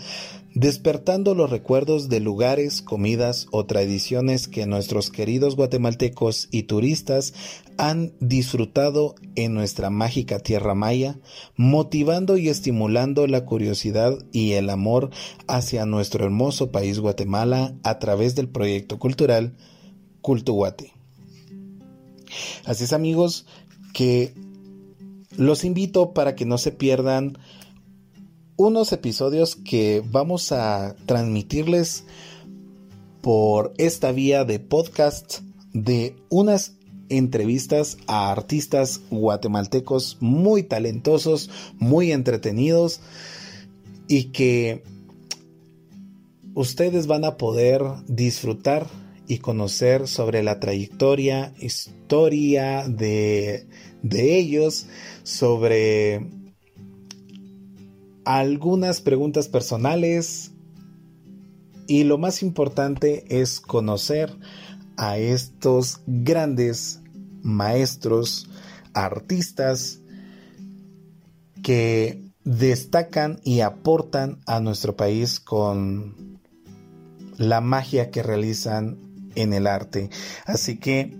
despertando 0.54 1.34
los 1.34 1.50
recuerdos 1.50 2.08
de 2.08 2.20
lugares, 2.20 2.82
comidas 2.82 3.46
o 3.52 3.66
tradiciones 3.66 4.48
que 4.48 4.66
nuestros 4.66 5.10
queridos 5.10 5.56
guatemaltecos 5.56 6.48
y 6.50 6.64
turistas 6.64 7.34
han 7.78 8.12
disfrutado 8.20 9.14
en 9.36 9.54
nuestra 9.54 9.90
mágica 9.90 10.38
tierra 10.40 10.74
maya, 10.74 11.18
motivando 11.56 12.36
y 12.36 12.48
estimulando 12.48 13.26
la 13.26 13.44
curiosidad 13.44 14.18
y 14.32 14.52
el 14.52 14.70
amor 14.70 15.10
hacia 15.46 15.86
nuestro 15.86 16.24
hermoso 16.24 16.72
país 16.72 16.98
Guatemala 16.98 17.74
a 17.82 17.98
través 17.98 18.34
del 18.34 18.48
proyecto 18.48 18.98
cultural 18.98 19.54
Cultuguate. 20.20 20.92
Así 22.64 22.84
es 22.84 22.92
amigos 22.92 23.46
que 23.92 24.34
los 25.36 25.64
invito 25.64 26.12
para 26.12 26.34
que 26.34 26.44
no 26.44 26.58
se 26.58 26.72
pierdan 26.72 27.38
unos 28.60 28.92
episodios 28.92 29.56
que 29.56 30.02
vamos 30.04 30.52
a 30.52 30.94
transmitirles 31.06 32.04
por 33.22 33.72
esta 33.78 34.12
vía 34.12 34.44
de 34.44 34.58
podcast 34.58 35.38
de 35.72 36.14
unas 36.28 36.76
entrevistas 37.08 37.96
a 38.06 38.30
artistas 38.30 39.00
guatemaltecos 39.10 40.18
muy 40.20 40.62
talentosos, 40.62 41.48
muy 41.78 42.12
entretenidos 42.12 43.00
y 44.08 44.24
que 44.24 44.82
ustedes 46.52 47.06
van 47.06 47.24
a 47.24 47.38
poder 47.38 47.82
disfrutar 48.08 48.86
y 49.26 49.38
conocer 49.38 50.06
sobre 50.06 50.42
la 50.42 50.60
trayectoria, 50.60 51.54
historia 51.58 52.86
de, 52.86 53.66
de 54.02 54.38
ellos, 54.38 54.84
sobre 55.22 56.39
algunas 58.24 59.00
preguntas 59.00 59.48
personales 59.48 60.52
y 61.86 62.04
lo 62.04 62.18
más 62.18 62.42
importante 62.42 63.24
es 63.28 63.60
conocer 63.60 64.32
a 64.96 65.18
estos 65.18 66.02
grandes 66.06 67.00
maestros, 67.42 68.48
artistas 68.94 70.00
que 71.62 72.30
destacan 72.44 73.40
y 73.44 73.60
aportan 73.60 74.40
a 74.46 74.60
nuestro 74.60 74.96
país 74.96 75.40
con 75.40 76.38
la 77.36 77.60
magia 77.60 78.10
que 78.10 78.22
realizan 78.22 78.98
en 79.34 79.52
el 79.52 79.66
arte. 79.66 80.10
Así 80.44 80.78
que, 80.78 81.16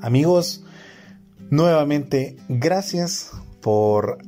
amigos, 0.00 0.64
nuevamente, 1.50 2.36
gracias 2.48 3.30
por 3.60 4.18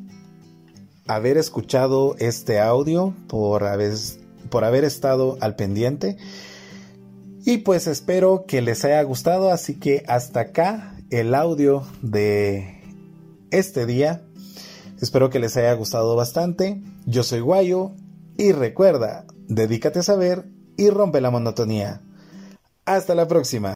haber 1.07 1.36
escuchado 1.36 2.16
este 2.18 2.61
audio, 2.61 3.14
por 3.28 3.64
haber, 3.64 3.92
por 4.50 4.64
haber 4.64 4.84
estado 4.84 5.36
al 5.40 5.57
pendiente. 5.57 6.16
Y 7.44 7.59
pues 7.59 7.86
espero 7.86 8.46
que 8.46 8.62
les 8.62 8.84
haya 8.84 9.02
gustado, 9.02 9.50
así 9.50 9.78
que 9.78 10.02
hasta 10.09 10.40
acá 10.40 10.96
el 11.11 11.34
audio 11.34 11.84
de 12.02 12.80
este 13.50 13.86
día. 13.86 14.22
Espero 15.00 15.28
que 15.30 15.38
les 15.38 15.57
haya 15.57 15.72
gustado 15.74 16.16
bastante. 16.16 16.80
Yo 17.05 17.22
soy 17.22 17.40
Guayo 17.40 17.92
y 18.36 18.52
recuerda, 18.52 19.26
dedícate 19.48 19.98
a 19.98 20.02
saber 20.02 20.46
y 20.76 20.90
rompe 20.90 21.20
la 21.20 21.30
monotonía. 21.30 22.00
Hasta 22.86 23.14
la 23.14 23.28
próxima. 23.28 23.72